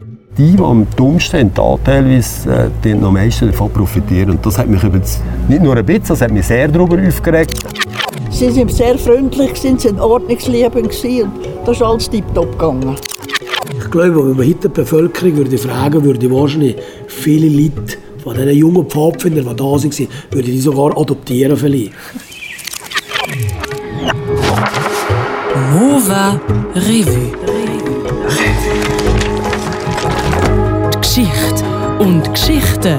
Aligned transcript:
Die, 0.00 0.54
die 0.54 0.62
am 0.62 0.86
dummsten 0.96 1.40
sind, 1.40 1.58
da 1.58 1.76
teilweise 1.84 2.48
äh, 2.48 2.70
die 2.84 2.92
am 2.92 3.12
meisten 3.12 3.48
davon 3.48 3.68
profitieren. 3.68 4.30
Und 4.30 4.46
das 4.46 4.56
hat 4.56 4.68
mich 4.68 4.80
übrigens 4.84 5.20
nicht 5.48 5.60
nur 5.60 5.76
ein 5.76 5.84
bisschen, 5.84 6.06
das 6.06 6.20
hat 6.20 6.30
mich 6.30 6.46
sehr 6.46 6.68
darüber 6.68 6.96
aufgeregt. 7.04 7.58
Sie 8.30 8.48
sind 8.48 8.70
sehr 8.70 8.96
freundlich, 8.96 9.56
sind, 9.56 9.80
sind 9.80 9.98
ordnungsliebend 9.98 10.76
und 10.76 11.66
das 11.66 11.76
ist 11.76 11.82
alles 11.82 12.08
tiptop 12.08 12.52
gegangen. 12.52 12.94
Ich 13.76 13.90
glaube, 13.90 14.28
wenn 14.28 14.36
man 14.36 14.46
heute 14.46 14.68
die 14.68 14.74
Bevölkerung 14.74 15.36
würde 15.36 15.58
fragen 15.58 16.04
würde, 16.04 16.30
wahrscheinlich 16.30 16.76
viele 17.08 17.48
Leute 17.48 17.98
von 18.22 18.36
diesen 18.36 18.50
jungen 18.50 18.86
Pfadfindern, 18.86 19.48
die 19.48 19.56
da 19.56 19.64
waren, 19.64 20.08
würden 20.30 20.46
die 20.46 20.60
sogar 20.60 20.96
adoptieren 20.96 21.56
vielleicht. 21.56 21.92
Nova 25.72 26.40
Revue. 26.76 27.47
Und 32.08 32.32
Geschichten 32.32 32.98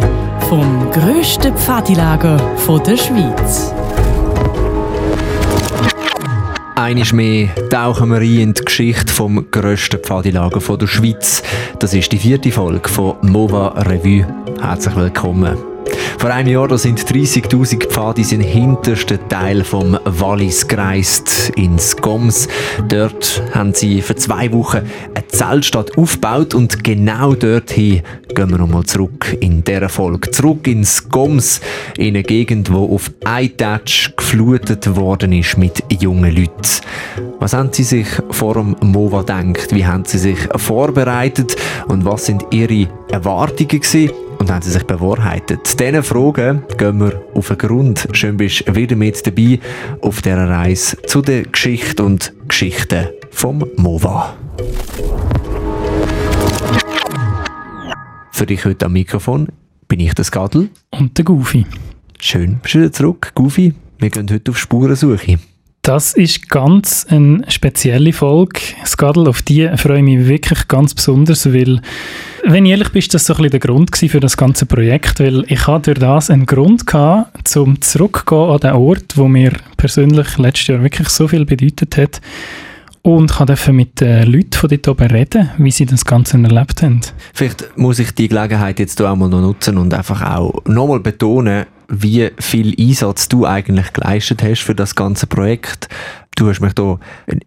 vom 0.50 0.92
grössten 0.92 1.56
Pfadilager 1.58 2.38
der 2.86 2.96
Schweiz. 2.96 3.74
Eines 6.76 7.12
mehr 7.12 7.50
tauchen 7.72 8.12
wir 8.12 8.20
ein 8.20 8.40
in 8.40 8.54
die 8.54 8.64
Geschichte 8.64 9.12
vom 9.12 9.50
grössten 9.50 10.00
Pfadilager 10.00 10.60
der 10.78 10.86
Schweiz. 10.86 11.42
Das 11.80 11.96
ist 11.96 12.12
die 12.12 12.20
vierte 12.20 12.52
Folge 12.52 12.88
von 12.88 13.16
Nova 13.24 13.70
Revue. 13.70 14.28
Herzlich 14.62 14.96
willkommen. 14.96 15.69
Vor 16.20 16.32
einem 16.32 16.50
Jahr 16.50 16.68
da 16.68 16.78
sind 16.78 17.00
30.000 17.00 17.88
Pfadi 17.88 18.24
den 18.24 18.42
hintersten 18.42 19.20
Teil 19.30 19.64
vom 19.64 19.98
Wallis 20.04 20.68
gereist, 20.68 21.50
ins 21.56 21.96
Goms. 21.96 22.50
Dort 22.90 23.42
haben 23.54 23.74
sie 23.74 24.02
für 24.02 24.18
zwei 24.18 24.52
Wochen 24.52 24.82
eine 25.16 25.28
Zeltstadt 25.30 25.98
aufgebaut 25.98 26.54
und 26.54 26.84
genau 26.84 27.36
dorthin 27.36 28.02
gehen 28.36 28.50
wir 28.50 28.58
nochmal 28.58 28.84
zurück 28.84 29.38
in 29.40 29.64
dieser 29.64 29.88
Folge. 29.88 30.30
Zurück 30.32 30.68
ins 30.68 31.08
Goms, 31.08 31.62
in 31.98 32.10
eine 32.10 32.24
Gegend, 32.24 32.70
wo 32.70 32.94
auf 32.94 33.10
ein 33.24 33.56
Touch 33.56 34.12
geflutet 34.18 34.98
worden 34.98 35.32
ist 35.32 35.58
mit 35.58 35.82
jungen 36.02 36.36
Leuten. 36.36 36.52
Was 37.40 37.54
haben 37.54 37.72
sie 37.72 37.84
sich 37.84 38.08
vor 38.32 38.56
dem 38.56 38.76
MOVA 38.82 39.22
gedacht? 39.22 39.74
Wie 39.74 39.86
haben 39.86 40.04
sie 40.04 40.18
sich 40.18 40.40
vorbereitet? 40.58 41.56
Und 41.88 42.04
was 42.04 42.26
sind 42.26 42.46
ihre 42.52 42.90
Erwartungen 43.10 43.70
gewesen? 43.70 44.12
Und 44.40 44.50
haben 44.50 44.62
sie 44.62 44.72
sich 44.72 44.84
bewahrheitet? 44.84 45.80
Diesen 45.80 46.02
Fragen 46.02 46.64
gehen 46.78 47.00
wir 47.00 47.22
auf 47.34 47.50
den 47.50 47.58
Grund. 47.58 48.08
Schön 48.14 48.38
bist 48.38 48.68
du 48.68 48.74
wieder 48.74 48.96
mit 48.96 49.28
dabei 49.28 49.60
auf 50.02 50.22
dieser 50.22 50.50
Reise 50.50 50.98
zu 51.04 51.22
der 51.22 51.44
Geschichte 51.44 52.04
und 52.04 52.34
Geschichten 52.48 53.10
vom 53.32 53.66
MOVA. 53.76 54.36
Für 58.32 58.46
dich 58.46 58.64
heute 58.64 58.86
am 58.86 58.94
Mikrofon 58.94 59.50
bin 59.90 60.00
ich 60.00 60.14
der 60.14 60.24
Skadel. 60.24 60.70
Und 60.92 61.18
der 61.18 61.26
Goofy. 61.26 61.66
Schön, 62.20 62.60
bist 62.62 62.76
du 62.76 62.80
wieder 62.80 62.92
zurück, 62.92 63.34
Goofy. 63.36 63.74
Wir 63.98 64.10
gehen 64.10 64.30
heute 64.32 64.52
auf 64.52 64.58
Spurensuche. 64.58 65.40
Das 65.82 66.14
ist 66.14 66.50
ganz 66.50 67.08
eine 67.10 67.44
spezielle 67.48 68.12
Folge. 68.12 68.60
Skadel, 68.86 69.28
auf 69.28 69.42
die 69.42 69.70
freue 69.78 70.00
ich 70.00 70.04
mich 70.04 70.28
wirklich 70.28 70.68
ganz 70.68 70.94
besonders, 70.94 71.52
weil, 71.54 71.82
wenn 72.44 72.66
ich 72.66 72.72
ehrlich 72.72 72.90
bin, 72.90 73.04
das 73.12 73.26
so 73.26 73.34
ein 73.34 73.38
bisschen 73.38 73.52
der 73.52 73.60
Grund 73.62 73.96
für 73.96 74.20
das 74.20 74.36
ganze 74.36 74.66
Projekt, 74.66 75.20
weil 75.20 75.46
ich 75.48 75.68
hatte 75.68 75.94
durch 75.94 76.00
das 76.00 76.30
einen 76.30 76.46
Grund 76.46 76.86
gehabt, 76.86 77.56
um 77.56 77.82
zurückzugehen 77.82 78.52
an 78.52 78.60
den 78.60 78.72
Ort, 78.74 79.16
wo 79.16 79.28
mir 79.28 79.54
persönlich 79.78 80.38
letztes 80.38 80.68
Jahr 80.68 80.84
wirklich 80.84 81.10
so 81.10 81.28
viel 81.28 81.46
bedeutet 81.46 81.98
hat 81.98 82.22
und 83.02 83.32
kann 83.32 83.48
dürfen 83.48 83.76
mit 83.76 84.02
den 84.02 84.32
Leuten 84.32 84.54
von 84.54 84.70
dort 84.70 84.88
oben 84.88 85.12
reden, 85.12 85.50
wie 85.58 85.72
sie 85.72 85.86
das 85.86 86.06
Ganze 86.06 86.38
erlebt 86.38 86.82
haben. 86.82 87.02
Vielleicht 87.34 87.78
muss 87.78 88.00
ich 88.00 88.12
die 88.14 88.28
Gelegenheit 88.28 88.80
jetzt 88.80 89.02
auch 89.02 89.16
mal 89.16 89.30
noch 89.30 89.42
nutzen 89.42 89.78
und 89.78 89.94
einfach 89.94 90.22
auch 90.22 90.62
nochmal 90.66 91.00
betonen, 91.00 91.66
wie 91.90 92.30
viel 92.40 92.76
Einsatz 92.80 93.28
du 93.28 93.46
eigentlich 93.46 93.94
geleistet 93.94 94.44
hast 94.44 94.62
für 94.62 94.76
das 94.76 94.96
ganze 94.96 95.28
Projekt. 95.28 95.90
Du 96.36 96.48
hast 96.48 96.62
mich 96.62 96.74
da, 96.74 97.00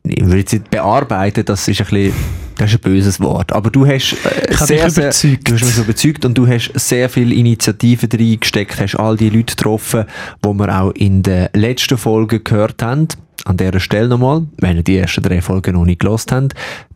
ich 0.04 0.26
will 0.26 0.38
jetzt 0.38 0.52
nicht 0.52 0.70
bearbeiten, 0.70 1.44
das 1.44 1.66
ist 1.68 1.80
ein 1.80 1.86
bisschen, 1.86 2.12
das 2.58 2.70
ist 2.70 2.76
ein 2.76 2.80
böses 2.80 3.20
Wort, 3.20 3.52
aber 3.52 3.70
du 3.70 3.86
hast 3.86 4.14
äh, 4.24 4.54
sehr, 4.54 4.90
sehr, 4.90 5.10
du 5.10 5.54
hast 5.54 5.64
mich 5.64 5.78
überzeugt 5.78 6.24
und 6.24 6.36
du 6.36 6.46
hast 6.46 6.72
sehr 6.74 7.08
viel 7.08 7.32
Initiativen 7.32 8.10
reingesteckt, 8.12 8.80
hast 8.80 8.96
all 8.96 9.16
die 9.16 9.30
Leute 9.30 9.54
getroffen, 9.54 10.04
wo 10.42 10.52
wir 10.52 10.80
auch 10.80 10.90
in 10.90 11.22
der 11.22 11.50
letzten 11.54 11.96
Folge 11.96 12.40
gehört 12.40 12.82
haben. 12.82 13.08
An 13.44 13.56
dieser 13.56 13.80
Stelle 13.80 14.08
nochmal, 14.08 14.46
wenn 14.58 14.76
ihr 14.76 14.82
die 14.82 14.96
ersten 14.96 15.22
drei 15.22 15.40
Folgen 15.42 15.74
noch 15.74 15.84
nicht 15.84 16.00
gelost 16.00 16.30
habt, 16.32 16.54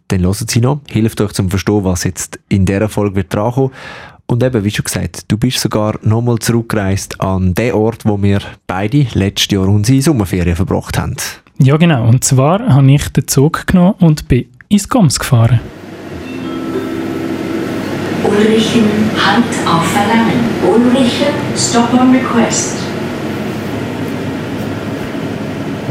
dann 0.09 0.21
loset 0.21 0.51
sie 0.51 0.61
noch. 0.61 0.81
Hilft 0.89 1.21
euch 1.21 1.33
zum 1.33 1.51
Verstehen, 1.51 1.85
was 1.85 2.05
jetzt 2.05 2.39
in 2.49 2.65
dieser 2.65 2.89
Folge 2.89 3.17
wird 3.17 3.35
drankommen. 3.35 3.71
Und 4.27 4.43
eben, 4.43 4.65
wie 4.65 4.71
schon 4.71 4.85
gesagt, 4.85 5.25
du 5.29 5.39
bist 5.39 5.61
sogar 5.61 5.99
nochmal 6.03 6.39
zurückgereist 6.39 7.21
an 7.21 7.55
den 7.55 7.75
Ort, 7.75 8.05
wo 8.05 8.21
wir 8.21 8.41
beide 8.67 9.07
letztes 9.15 9.53
Jahr 9.53 9.69
unsere 9.69 10.03
Sommerferien 10.03 10.57
verbracht 10.57 10.99
haben. 10.99 11.17
Ja, 11.59 11.77
genau. 11.77 12.09
Und 12.09 12.25
zwar 12.25 12.61
habe 12.61 12.91
ich 12.91 13.09
den 13.09 13.29
Zug 13.29 13.67
genommen 13.67 13.95
und 14.01 14.29
bin 14.29 14.47
ins 14.69 14.89
Goms 14.89 15.19
gefahren. 15.19 15.61
Ulrichen, 18.25 18.85
Halt 19.17 19.45
auf 19.67 19.87
Verlangen. 19.87 20.45
Ulrichen, 20.65 21.33
Stop 21.57 21.93
on 21.95 22.13
Request. 22.13 22.86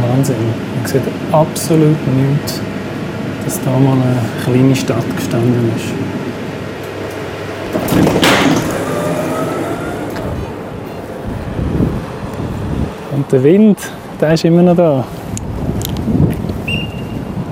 Wahnsinn. 0.09 0.35
Man 0.75 0.85
sieht 0.85 1.01
absolut 1.31 1.97
nichts, 2.16 2.61
dass 3.43 3.61
da 3.63 3.71
mal 3.71 3.93
eine 3.93 4.17
kleine 4.43 4.75
Stadt 4.75 5.16
gestanden 5.16 5.71
ist. 5.75 5.85
Und 13.16 13.31
der 13.31 13.43
Wind, 13.43 13.79
der 14.19 14.33
ist 14.33 14.45
immer 14.45 14.61
noch 14.61 14.75
da. 14.75 15.05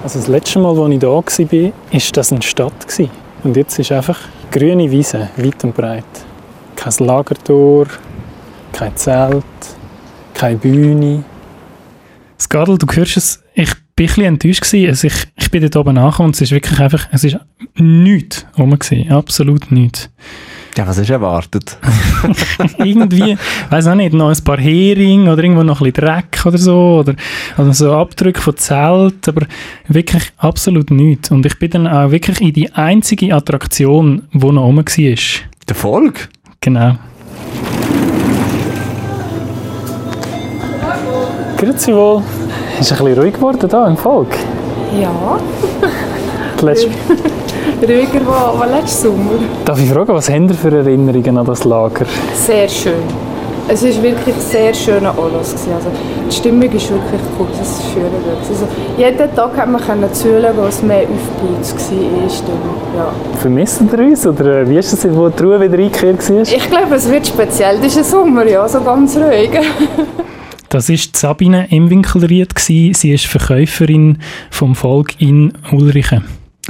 Also 0.03 0.19
das 0.19 0.27
letzte 0.27 0.59
Mal, 0.59 0.77
als 0.77 0.93
ich 0.93 0.99
da 0.99 1.07
war, 1.07 1.23
war 1.23 2.01
das 2.13 2.31
eine 2.31 2.41
Stadt. 2.41 2.73
Und 3.43 3.57
jetzt 3.57 3.79
ist 3.79 3.91
einfach 3.91 4.19
grüne 4.51 4.91
Wiese, 4.91 5.29
weit 5.37 5.63
und 5.63 5.75
breit. 5.75 6.03
Kein 6.75 6.93
Lagertor, 7.07 7.87
kein 8.73 8.95
Zelt, 8.95 9.43
keine 10.33 10.57
Bühne. 10.57 11.23
Skadel, 12.43 12.77
du 12.77 12.85
hörst 12.87 13.17
es, 13.17 13.43
ich 13.53 13.69
war 13.69 13.75
ein 13.75 13.81
bisschen 13.95 14.25
enttäuscht. 14.25 14.63
Also 14.73 15.07
ich, 15.07 15.13
ich 15.35 15.51
bin 15.51 15.61
dort 15.61 15.75
oben 15.75 15.95
nachgekommen 15.95 16.29
und 16.29 16.35
es 16.35 16.41
ist 16.41 16.51
wirklich 16.51 16.79
einfach, 16.79 17.07
es 17.11 17.23
ist 17.23 17.37
nichts 17.75 18.45
rum 18.57 18.77
absolut 19.09 19.71
nichts. 19.71 20.09
Ja, 20.77 20.87
was 20.87 20.97
du 20.97 21.13
erwartet? 21.13 21.77
Irgendwie, 22.79 23.37
weiß 23.69 23.87
auch 23.87 23.95
nicht, 23.95 24.13
noch 24.13 24.29
ein 24.29 24.43
paar 24.43 24.57
Heringe 24.57 25.31
oder 25.31 25.43
irgendwo 25.43 25.63
noch 25.63 25.81
ein 25.81 25.91
bisschen 25.91 26.07
Dreck 26.07 26.45
oder 26.45 26.57
so 26.57 26.99
oder, 26.99 27.15
oder 27.57 27.73
so 27.73 27.93
Abdrücke 27.93 28.41
von 28.41 28.57
Zelt, 28.57 29.27
aber 29.27 29.45
wirklich 29.87 30.31
absolut 30.37 30.89
nichts. 30.89 31.31
Und 31.31 31.45
ich 31.45 31.57
bin 31.59 31.71
dann 31.71 31.87
auch 31.87 32.11
wirklich 32.11 32.41
in 32.41 32.53
die 32.53 32.71
einzige 32.71 33.33
Attraktion, 33.35 34.23
die 34.33 34.51
noch 34.51 34.65
oben 34.65 34.77
war. 34.77 35.43
Der 35.67 35.75
Volk? 35.75 36.29
Genau. 36.59 36.97
Grüezi 41.63 41.95
wohl. 41.95 42.21
Ist 42.77 42.91
ein 42.91 42.97
bisschen 42.97 43.19
ruhig 43.19 43.33
geworden 43.35 43.69
hier 43.69 43.87
im 43.87 43.95
Volk? 43.95 44.35
Ja. 44.99 45.39
Ruhiger 47.81 48.21
als 48.61 48.71
letzten 48.71 49.07
Sommer. 49.07 49.31
Darf 49.63 49.79
ich 49.79 49.89
fragen, 49.89 50.13
was 50.13 50.29
haben 50.29 50.49
Sie 50.49 50.55
für 50.55 50.75
Erinnerungen 50.75 51.37
an 51.37 51.45
das 51.45 51.63
Lager? 51.63 52.05
Sehr 52.35 52.67
schön. 52.67 53.03
Es 53.69 53.81
war 53.81 54.03
wirklich 54.03 54.35
sehr 54.35 54.73
schöner 54.73 55.11
Anlass. 55.17 55.53
Also, 55.53 55.89
die 56.29 56.35
Stimmung 56.35 56.63
ist 56.63 56.89
wirklich 56.91 57.21
cool, 57.39 57.47
das 57.57 57.69
ist 57.69 57.83
schön. 57.93 58.03
Also, 58.49 58.67
jeden 58.97 59.35
Tag 59.35 59.55
konnte 59.55 59.95
man 59.95 60.13
zuhören, 60.13 60.53
was 60.57 60.83
mehr 60.83 61.03
Aufblitz 61.03 61.73
war. 61.91 62.97
Ja. 62.97 63.13
Vermissen 63.39 63.89
Sie 63.89 63.97
uns? 63.97 64.27
Oder 64.27 64.61
äh, 64.61 64.69
wie 64.69 64.77
ist 64.79 64.91
es, 64.91 65.07
wo 65.15 65.29
die 65.29 65.41
Ruhe 65.41 65.61
wieder 65.61 65.77
eingekehrt 65.77 66.29
war? 66.29 66.41
Ich 66.41 66.69
glaube, 66.69 66.95
es 66.95 67.09
wird 67.09 67.25
speziell 67.25 67.79
diesen 67.79 68.03
Sommer, 68.03 68.45
ja, 68.45 68.67
so 68.67 68.81
ganz 68.81 69.15
ruhig. 69.15 69.51
Das 70.73 70.89
war 70.89 70.97
Sabine 71.13 71.67
Imwinkelried. 71.69 72.57
Sie 72.57 72.89
ist 72.89 73.27
Verkäuferin 73.27 74.17
vom 74.49 74.73
Volk 74.73 75.21
in 75.21 75.53
Ulrichen. 75.71 76.23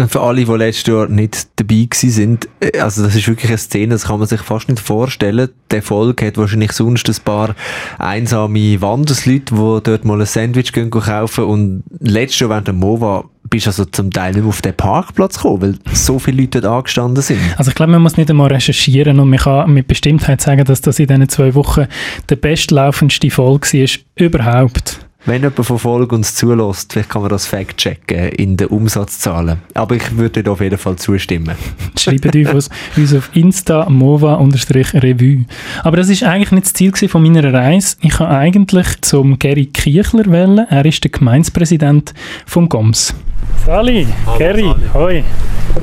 Für 0.10 0.22
alle, 0.22 0.44
die 0.44 0.52
letztes 0.52 0.88
Jahr 0.88 1.08
nicht 1.08 1.48
dabei 1.56 1.88
waren, 1.88 2.40
äh, 2.60 2.80
also 2.80 3.04
das 3.04 3.16
ist 3.16 3.28
wirklich 3.30 3.50
eine 3.50 3.58
Szene, 3.58 3.94
das 3.94 4.06
kann 4.06 4.20
man 4.20 4.28
sich 4.28 4.42
fast 4.42 4.68
nicht 4.68 4.82
vorstellen. 4.82 5.50
Der 5.72 5.82
Volk 5.84 6.22
hat 6.22 6.38
wahrscheinlich 6.38 6.74
sonst 6.74 7.08
ein 7.08 7.24
paar 7.24 7.56
einsame 7.98 8.82
Wandersleute, 8.82 9.54
die 9.56 9.80
dort 9.84 10.04
mal 10.04 10.20
ein 10.20 10.26
Sandwich 10.26 10.74
gehen 10.74 10.90
kaufen 10.90 11.46
und 11.46 11.84
letztes 12.00 12.42
Jahr 12.42 12.50
während 12.50 12.68
der 12.68 12.74
MOVA 12.74 13.24
bist 13.54 13.68
also 13.68 13.86
zum 13.86 14.10
Teil 14.10 14.34
nicht 14.34 14.46
auf 14.46 14.64
den 14.64 14.74
Parkplatz 14.74 15.36
gekommen, 15.36 15.62
weil 15.62 15.76
so 15.94 16.18
viele 16.18 16.42
Leute 16.42 16.60
dort 16.60 16.74
angestanden 16.74 17.22
sind. 17.22 17.40
Also 17.56 17.70
ich 17.70 17.76
glaube, 17.76 17.92
man 17.92 18.02
muss 18.02 18.18
nicht 18.18 18.28
einmal 18.32 18.52
recherchieren 18.52 19.20
und 19.20 19.30
man 19.30 19.38
kann 19.38 19.72
mit 19.72 19.86
Bestimmtheit 19.88 20.42
sagen, 20.42 20.66
dass 20.66 20.82
das 20.82 20.98
in 20.98 21.06
diesen 21.06 21.30
zwei 21.30 21.54
Wochen 21.54 21.86
der 22.30 22.36
bestlaufendste 22.36 23.30
Folge 23.30 23.68
war 23.68 23.88
überhaupt. 24.16 25.06
Wenn 25.26 25.42
jemand 25.42 25.66
von 25.66 25.80
Folge 25.80 26.16
uns 26.16 26.36
zulässt, 26.36 26.92
vielleicht 26.92 27.10
kann 27.10 27.22
man 27.22 27.30
das 27.30 27.46
Fact 27.46 27.78
checken 27.78 28.28
in 28.30 28.58
den 28.58 28.68
Umsatzzahlen. 28.68 29.62
Aber 29.74 29.96
ich 29.96 30.18
würde 30.18 30.52
auf 30.52 30.60
jeden 30.60 30.78
Fall 30.78 30.98
zustimmen. 30.98 31.56
Schreibt 31.98 32.36
uns, 32.36 32.70
uns 32.98 33.14
auf 33.16 33.30
Insta 33.34 33.90
mova-revue. 33.90 35.46
Aber 35.84 35.96
das 35.96 36.10
ist 36.10 36.24
eigentlich 36.24 36.52
nicht 36.52 36.66
das 36.66 36.74
Ziel 36.74 36.92
von 37.08 37.24
meiner 37.24 37.54
Reise. 37.54 37.96
Ich 38.02 38.20
habe 38.20 38.32
eigentlich 38.32 38.88
zum 39.00 39.40
Gary 39.40 39.68
Kiechler 39.68 40.26
wählen. 40.26 40.68
Er 40.70 40.84
ist 40.86 41.02
der 41.06 41.12
Gemeinspräsident 41.12 42.14
vom 42.46 42.68
GOMS. 42.68 43.14
Sali, 43.66 44.06
Hallo, 44.26 44.38
Gary, 44.38 44.64
Sali. 44.64 44.90
hoi, 44.94 45.24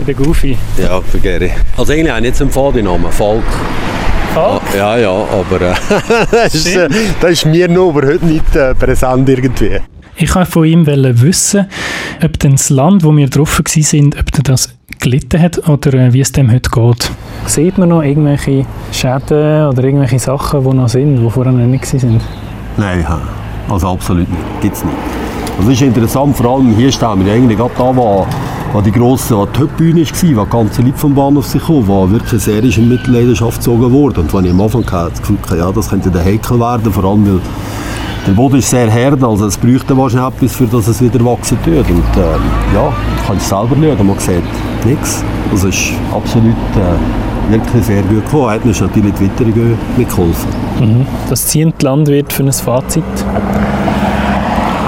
der 0.07 0.15
Goofy. 0.15 0.59
Ja, 0.77 1.01
für 1.01 1.19
Gary. 1.19 1.51
Also 1.79 1.95
eigentlich 1.95 2.13
auch 2.13 2.21
nicht 2.21 2.37
zum 2.37 2.51
Namen, 2.51 3.11
Volk. 3.11 3.43
Falk? 4.35 4.63
Ja, 4.77 4.97
ja, 4.97 5.11
aber 5.11 5.61
äh, 5.61 5.75
das, 6.31 6.55
ist, 6.55 6.77
äh, 6.77 6.89
das 7.21 7.31
ist 7.33 7.47
mir 7.47 7.69
noch 7.69 7.89
aber 7.89 8.07
heute 8.07 8.25
nicht 8.25 8.55
äh, 8.55 8.75
präsent 8.75 9.29
irgendwie. 9.29 9.81
Ich 10.17 10.35
wollte 10.35 10.51
von 10.51 10.65
ihm 10.65 10.87
wissen, 10.87 11.67
ob 12.23 12.39
denn 12.39 12.53
das 12.53 12.71
Land, 12.71 13.03
wo 13.03 13.17
wir 13.17 13.29
drauf 13.29 13.59
waren, 13.59 14.15
ob 14.19 14.37
er 14.37 14.43
das 14.45 14.75
gelitten 15.01 15.43
hat 15.43 15.69
oder 15.69 15.95
äh, 15.95 16.13
wie 16.13 16.21
es 16.21 16.31
dem 16.31 16.51
heute 16.53 16.71
geht. 16.71 17.11
Sieht 17.47 17.79
man 17.79 17.89
noch 17.89 18.03
irgendwelche 18.03 18.67
Schäden 18.93 19.67
oder 19.67 19.83
irgendwelche 19.83 20.19
Sachen, 20.19 20.63
die 20.63 20.77
noch 20.77 20.89
sind, 20.89 21.17
die 21.17 21.31
vorher 21.31 21.53
noch 21.53 21.67
nicht 21.67 21.93
waren? 21.93 22.21
Nein, 22.77 23.05
also 23.69 23.89
absolut 23.89 24.29
nicht. 24.29 24.61
Gibt 24.61 24.77
es 24.77 24.85
nicht. 24.85 24.97
Das 25.59 25.69
ist 25.69 25.83
interessant, 25.83 26.37
vor 26.37 26.57
allem 26.57 26.75
hier 26.77 26.93
stehen 26.93 27.25
wir 27.25 27.33
eigentlich 27.33 27.59
gerade 27.59 27.73
da, 27.77 27.97
wo, 27.97 28.27
wo 28.73 28.81
die 28.81 28.93
grosse 28.93 29.37
wo 29.37 29.47
die 29.47 29.61
Hauptbühne 29.61 30.03
war, 30.03 30.37
wo 30.37 30.45
die 30.45 30.51
ganze 30.51 30.83
Leute 30.83 30.99
vom 30.99 31.15
Bahnhof 31.15 31.47
sich 31.47 31.63
kamen, 31.63 31.87
wo 31.87 32.11
wirklich 32.11 32.43
sehr 32.43 32.63
ist 32.63 32.79
in 32.79 32.89
Mitleidenschaft 32.89 33.59
gezogen 33.59 33.91
wurde. 33.91 34.21
Und 34.21 34.33
wenn 34.33 34.45
ich 34.45 34.51
am 34.51 34.61
Anfang 34.61 34.85
hatte, 34.91 35.11
das 35.11 35.21
Gefühl 35.21 35.39
hatte, 35.43 35.57
ja, 35.59 35.73
das 35.73 35.91
könnte 35.91 36.11
der 36.11 36.25
Heikel 36.25 36.61
werden, 36.61 36.93
vor 36.93 37.05
allem 37.05 37.27
weil 37.27 37.41
der 38.27 38.33
Boden 38.33 38.57
ist 38.57 38.69
sehr 38.69 38.93
hart, 38.93 39.25
also 39.25 39.47
es 39.47 39.57
bräuchte 39.57 39.97
wahrscheinlich 39.97 40.35
etwas, 40.35 40.57
für 40.57 40.67
das 40.67 40.89
es 40.89 41.01
wieder 41.01 41.25
wachsen 41.25 41.59
tut. 41.65 41.79
Und 41.79 41.87
ähm, 41.89 42.43
ja, 42.75 42.89
du 42.89 43.27
kannst 43.27 43.49
selber 43.49 43.75
schauen, 43.75 44.07
man 44.07 44.19
sieht 44.19 44.43
nichts. 44.85 45.25
Das 45.51 45.65
ist 45.65 45.93
absolut 46.15 46.55
äh, 46.77 47.53
wirklich 47.53 47.85
sehr 47.85 48.03
gut 48.03 48.25
gekommen. 48.25 48.51
Hat 48.51 48.65
uns 48.65 48.81
natürlich 48.81 49.15
die 49.15 49.25
Witterung 49.25 49.79
mitgeholfen. 49.97 50.49
Mhm. 50.81 51.07
Das 51.29 51.47
zieht 51.47 51.83
Landwirt 51.83 52.33
für 52.33 52.43
ein 52.45 52.53
Fazit. 52.53 53.05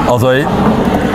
Also 0.09 0.29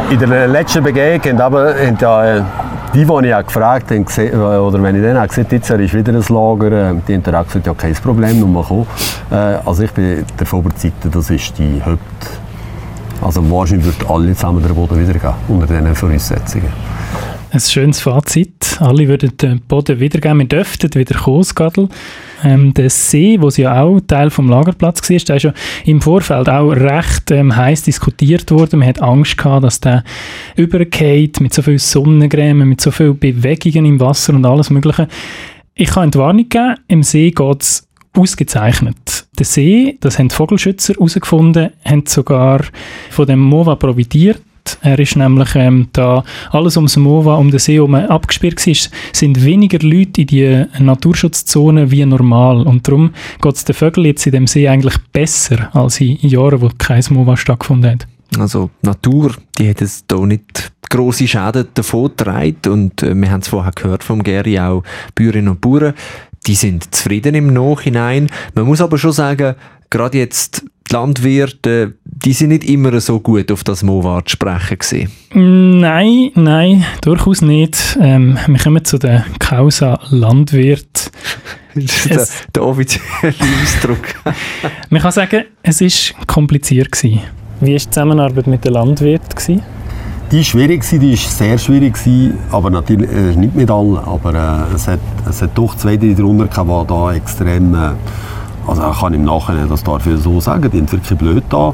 in 0.10 0.20
der 0.20 0.48
letzten 0.48 0.84
Begegnung 0.84 1.38
haben 1.40 1.56
haben 1.56 1.98
ja, 2.02 2.46
die, 2.94 3.06
die 3.06 3.28
ich 3.28 3.36
auch 3.36 3.46
gefragt 3.46 3.92
habe, 3.92 4.02
gesehen- 4.04 4.34
äh, 4.34 4.58
oder 4.58 4.82
wenn 4.82 4.96
ich 4.96 5.02
dann 5.04 5.18
auch 5.18 5.28
habe, 5.28 5.54
jetzt 5.54 5.70
ist 5.70 5.94
wieder 5.94 6.14
ein 6.14 6.24
Lager, 6.30 6.92
äh, 6.92 6.96
die 7.08 7.14
haben 7.16 7.24
dann 7.24 7.36
auch 7.36 7.46
gesagt, 7.46 7.68
ja 7.68 7.74
kein 7.74 7.94
Problem, 7.96 8.40
nur 8.40 8.48
mal 8.48 8.64
kommen. 8.64 8.88
Äh, 9.32 9.36
Also 9.66 9.84
ich 9.84 9.92
bin 9.92 10.26
davon 10.38 10.60
überzeugt, 10.62 10.94
das 11.12 11.30
ist 11.30 11.58
die 11.58 11.82
Haupt... 11.86 12.00
Also 13.22 13.42
wahrscheinlich 13.52 13.86
wird 13.88 14.10
alle 14.10 14.34
zusammen 14.36 14.62
den 14.62 14.76
Boden 14.76 15.00
wiedergeben, 15.00 15.34
unter 15.48 15.66
diesen 15.66 15.96
Voraussetzungen. 15.96 16.72
Ein 17.50 17.62
schönes 17.62 18.02
Fazit. 18.02 18.78
Alle 18.82 19.08
würden 19.08 19.38
den 19.38 19.62
Boden 19.62 20.00
wiedergeben. 20.02 20.40
Wir 20.40 20.48
dürften 20.48 20.94
wieder 20.96 21.44
Skadl. 21.44 21.88
Ähm, 22.44 22.74
der 22.74 22.90
See, 22.90 23.42
wo 23.42 23.48
ja 23.50 23.82
auch 23.82 24.02
Teil 24.02 24.30
vom 24.30 24.50
Lagerplatz 24.50 25.10
war, 25.10 25.18
der 25.18 25.36
ist 25.38 25.44
ja 25.44 25.54
im 25.86 26.02
Vorfeld 26.02 26.50
auch 26.50 26.72
recht 26.72 27.32
ähm, 27.32 27.56
heiß 27.56 27.84
diskutiert 27.84 28.52
worden. 28.52 28.80
Man 28.80 28.90
hat 28.90 29.02
Angst 29.02 29.38
gehabt, 29.38 29.64
dass 29.64 29.80
der 29.80 30.04
übergeht 30.58 31.40
mit 31.40 31.54
so 31.54 31.62
viel 31.62 31.80
Sonnencreme, 31.80 32.68
mit 32.68 32.82
so 32.82 32.92
viel 32.92 33.14
Bewegungen 33.14 33.86
im 33.86 34.00
Wasser 34.00 34.34
und 34.34 34.46
alles 34.46 34.70
Mögliche. 34.70 35.08
Ich 35.74 35.92
kann 35.92 36.04
eine 36.04 36.16
Warnung 36.16 36.50
geben, 36.50 36.76
im 36.88 37.02
See 37.02 37.32
geht 37.32 37.62
es 37.62 37.88
ausgezeichnet. 38.14 39.26
Der 39.40 39.46
See, 39.46 39.98
das 40.02 40.20
haben 40.20 40.28
die 40.28 40.36
Vogelschützer 40.36 40.96
herausgefunden, 40.96 41.70
haben 41.86 42.04
sogar 42.08 42.62
von 43.10 43.26
dem 43.26 43.40
MOVA 43.40 43.76
profitiert. 43.76 44.42
Er 44.82 45.00
ist 45.00 45.16
nämlich 45.16 45.56
ähm, 45.56 45.88
da 45.94 46.24
alles 46.52 46.78
ums 46.78 46.98
MOVA, 46.98 47.36
um 47.36 47.52
den 47.52 47.60
See 47.60 47.76
herum 47.76 47.96
abgesperrt 47.96 48.66
war, 48.66 48.76
sind 49.14 49.44
weniger 49.44 49.80
Leute 49.80 50.22
in 50.22 50.28
die 50.28 50.66
Naturschutzzone 50.80 51.92
wie 51.92 52.06
normal. 52.06 52.62
Und 52.62 52.88
darum 52.88 53.12
geht 53.42 53.56
es 53.56 53.66
den 53.66 53.76
Vögeln 53.76 54.06
jetzt 54.06 54.26
in 54.26 54.34
dem 54.34 54.48
See 54.48 54.68
eigentlich 54.68 54.98
besser 55.12 55.70
als 55.76 56.02
in 56.02 56.18
Jahren, 56.22 56.62
wo 56.62 56.70
kein 56.78 57.04
MOVA 57.10 57.38
stattgefunden 57.38 57.92
hat. 57.92 58.08
Also 58.38 58.70
die 58.82 58.88
Natur, 58.88 59.34
die 59.58 59.70
hat 59.70 59.82
jetzt 59.82 60.06
hier 60.12 60.26
nicht 60.26 60.72
grosse 60.90 61.28
Schäden 61.28 61.68
davon 61.74 62.12
und 62.68 63.04
äh, 63.04 63.14
wir 63.14 63.32
haben 63.32 63.42
es 63.42 63.48
vorher 63.48 63.72
gehört 63.74 64.04
vom 64.04 64.24
Geri, 64.24 64.60
auch 64.60 64.84
Bäuerinnen 65.16 65.50
und 65.50 65.62
Bauern, 65.62 65.94
die 66.46 66.56
sind 66.56 66.94
zufrieden 66.96 67.36
im 67.36 67.52
Nachhinein. 67.54 68.30
Man 68.56 68.66
muss 68.66 68.82
aber 68.82 68.98
schon 68.98 69.12
sagen, 69.12 69.56
gerade 69.90 70.18
jetzt 70.18 70.66
die 70.88 70.94
Landwirte, 70.94 71.94
die 72.04 72.34
sind 72.34 72.50
nicht 72.50 72.64
immer 72.64 73.00
so 73.00 73.20
gut 73.20 73.52
auf 73.52 73.64
das 73.64 73.84
MOVA 73.84 74.24
zu 74.26 74.32
sprechen 74.34 74.78
gewesen. 74.80 75.12
Nein, 75.82 76.32
nein, 76.36 76.86
durchaus 77.02 77.42
nicht. 77.42 77.98
Ähm, 78.02 78.38
wir 78.48 78.60
kommen 78.60 78.84
zu 78.86 78.98
der 78.98 79.26
Causa 79.40 80.00
Landwirt. 80.10 81.12
Das 81.76 81.84
ist 81.84 82.10
der, 82.10 82.18
Es- 82.22 82.32
der 82.56 82.64
offizielle 82.64 83.06
Ausdruck. 83.64 84.00
Man 84.90 85.02
kann 85.02 85.12
sagen, 85.12 85.44
es 85.62 85.82
war 85.82 86.26
kompliziert. 86.26 86.92
Gewesen. 86.92 87.22
Wie 87.60 87.72
war 87.74 87.80
die 87.80 87.90
Zusammenarbeit 87.90 88.48
mit 88.48 88.66
den 88.66 88.74
Landwirten? 88.74 89.30
Gewesen? 89.30 89.62
Die 90.32 90.38
war 90.38 90.44
schwierig, 90.44 90.82
gewesen, 90.82 91.00
die 91.00 91.12
war 91.12 91.18
sehr 91.18 91.58
schwierig, 91.58 91.94
gewesen, 91.94 92.38
aber 92.52 92.70
natürlich 92.70 93.10
äh, 93.10 93.34
nicht 93.36 93.56
mit 93.56 93.72
allen. 93.72 93.96
Aber 93.98 94.34
äh, 94.72 94.76
es, 94.76 94.88
hat, 94.88 95.00
es 95.30 95.42
hat 95.42 95.52
doch 95.58 95.76
zwei, 95.78 95.96
drei 95.98 96.14
darunter 96.14 96.48
gehabt, 96.48 96.70
die 96.70 96.94
da 96.94 97.14
extrem, 97.14 97.74
äh, 97.74 97.92
also 98.68 98.90
ich 98.92 99.00
kann 99.00 99.14
im 99.14 99.24
Nachhinein 99.24 99.70
das 99.70 99.82
ich 99.82 100.22
so 100.22 100.40
sagen, 100.40 100.70
die 100.70 100.78
sind 100.78 100.92
wirklich 100.92 101.18
blöd 101.18 101.44
da. 101.50 101.74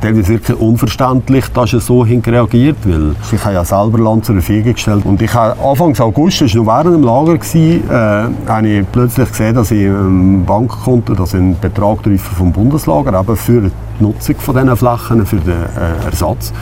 Teilweise 0.00 0.28
wirklich 0.28 0.60
unverständlich, 0.60 1.48
dass 1.54 1.72
er 1.72 1.80
so 1.80 2.02
reagiert, 2.02 2.76
weil 2.84 3.14
ich 3.32 3.42
habe 3.42 3.54
ja 3.54 3.64
selber 3.64 3.98
Land 3.98 4.26
zur 4.26 4.34
Verfügung 4.34 4.74
gestellt 4.74 5.06
und 5.06 5.22
ich 5.22 5.32
habe 5.32 5.58
Anfang 5.58 5.98
August, 5.98 6.42
das 6.42 6.54
war 6.54 6.62
noch 6.62 6.84
während 6.84 6.96
dem 6.96 7.02
Lager, 7.04 7.38
gewesen, 7.38 7.88
äh, 7.88 8.50
habe 8.50 8.68
ich 8.68 8.86
plötzlich 8.92 9.28
gesehen, 9.30 9.54
dass 9.54 9.70
ich 9.70 9.84
im 9.84 10.44
Bankkonto, 10.44 11.14
dass 11.14 11.32
ich 11.32 11.40
einen 11.40 11.58
Betrag 11.58 12.00
vom 12.36 12.52
Bundeslager, 12.52 13.18
eben 13.18 13.36
für 13.36 13.62
die 13.62 13.70
Nutzung 14.00 14.36
von 14.36 14.54
diesen 14.54 14.76
Flächen, 14.76 15.24
für 15.24 15.36
den 15.36 15.52
äh, 15.52 16.04
Ersatz. 16.04 16.52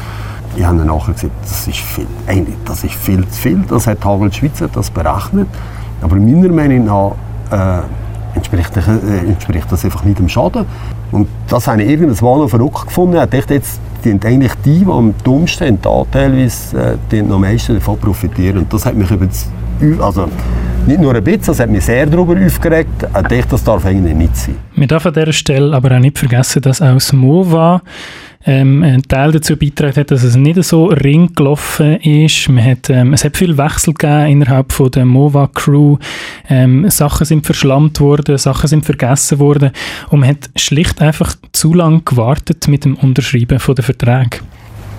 Ich 0.55 0.65
habe 0.65 0.79
dann 0.79 0.87
nachher 0.87 1.15
gesagt, 1.15 1.33
das 1.43 1.67
ist 1.67 1.79
viel, 1.79 2.07
eigentlich, 2.29 2.57
das 2.65 2.85
ist 2.85 2.95
viel 2.95 3.27
zu 3.27 3.41
viel. 3.41 3.65
Das 3.69 3.87
hat 3.87 4.05
Hagel 4.05 4.29
die 4.29 4.37
Schweiz 4.37 4.61
hat 4.61 4.77
das 4.77 4.91
berechnet. 4.91 5.49
Aber 6.03 6.17
meiner 6.17 6.53
Meinung 6.53 6.85
nach 6.85 7.13
äh, 7.51 7.83
entspricht, 8.35 8.77
äh, 8.77 9.19
entspricht 9.27 9.71
das 9.71 9.85
einfach 9.85 10.05
nicht 10.05 10.19
dem 10.19 10.29
Schaden. 10.29 10.65
Und 11.11 11.29
das 11.49 11.67
habe 11.67 11.83
ich 11.83 11.91
irgendwann 11.91 12.39
noch 12.41 12.49
verrückt 12.49 12.87
gefunden. 12.87 13.17
Ich 13.17 13.41
dachte, 13.41 13.55
jetzt 13.55 13.81
sind 14.03 14.25
eigentlich 14.25 14.53
die, 14.65 14.85
die 14.85 14.91
am 14.91 15.15
dummsten 15.23 15.67
sind, 15.67 15.87
da 15.87 16.05
teilweise 16.11 16.79
äh, 16.79 16.97
die 17.11 17.21
am 17.21 17.41
meisten 17.41 17.75
davon 17.75 17.99
profitieren. 17.99 18.59
Und 18.59 18.73
das 18.73 18.87
hat 18.87 18.95
mich 18.95 19.11
über 19.11 19.27
das, 19.27 19.49
also 20.01 20.29
nicht 20.87 21.01
nur 21.01 21.15
ein 21.15 21.23
bisschen, 21.23 21.43
das 21.47 21.61
hat 21.61 21.71
mich 21.71 21.85
sehr 21.85 22.07
darüber 22.07 22.35
aufgeregt. 22.45 22.91
Ich 23.03 23.13
dachte, 23.13 23.47
das 23.51 23.65
darf 23.65 23.85
eigentlich 23.85 24.15
nicht 24.15 24.37
sein. 24.37 24.57
Wir 24.75 24.87
dürfen 24.87 25.09
an 25.09 25.15
dieser 25.15 25.33
Stelle 25.33 25.77
aber 25.77 25.97
auch 25.97 26.01
nicht 26.01 26.19
vergessen, 26.19 26.63
dass 26.63 26.83
auch 26.83 26.95
das 26.95 27.13
MOVA 27.13 27.83
ähm, 28.45 28.83
einen 28.83 29.03
Teil 29.03 29.33
dazu 29.33 29.57
beitragen 29.57 29.97
hat, 29.97 30.11
dass 30.11 30.23
es 30.23 30.37
nicht 30.37 30.63
so 30.65 30.87
ring 30.87 31.33
gelaufen 31.35 31.97
ist. 31.97 32.49
Man 32.49 32.65
hat, 32.65 32.91
ähm, 32.91 33.13
es 33.13 33.25
hat 33.25 33.37
viel 33.37 33.57
Wechsel 33.57 33.95
gegeben 33.95 34.27
innerhalb 34.27 34.73
von 34.73 34.91
der 34.91 35.05
MOVA-Crew. 35.05 35.99
Ähm, 36.49 36.91
Sachen 36.91 37.27
sind 37.27 37.47
verschlammt 37.47 38.01
worden, 38.01 38.39
Sachen 38.39 38.69
sind 38.69 38.85
vergessen 38.85 39.39
worden 39.39 39.71
und 40.11 40.21
man 40.21 40.29
hat 40.31 40.51
schlicht 40.57 41.01
einfach 41.01 41.35
zu 41.53 41.75
lange 41.75 42.03
gewartet 42.05 42.69
mit 42.69 42.85
dem 42.85 42.97
Unterschreiben 42.97 43.59
von 43.59 43.75
der 43.75 43.85
Verträge. 43.85 44.39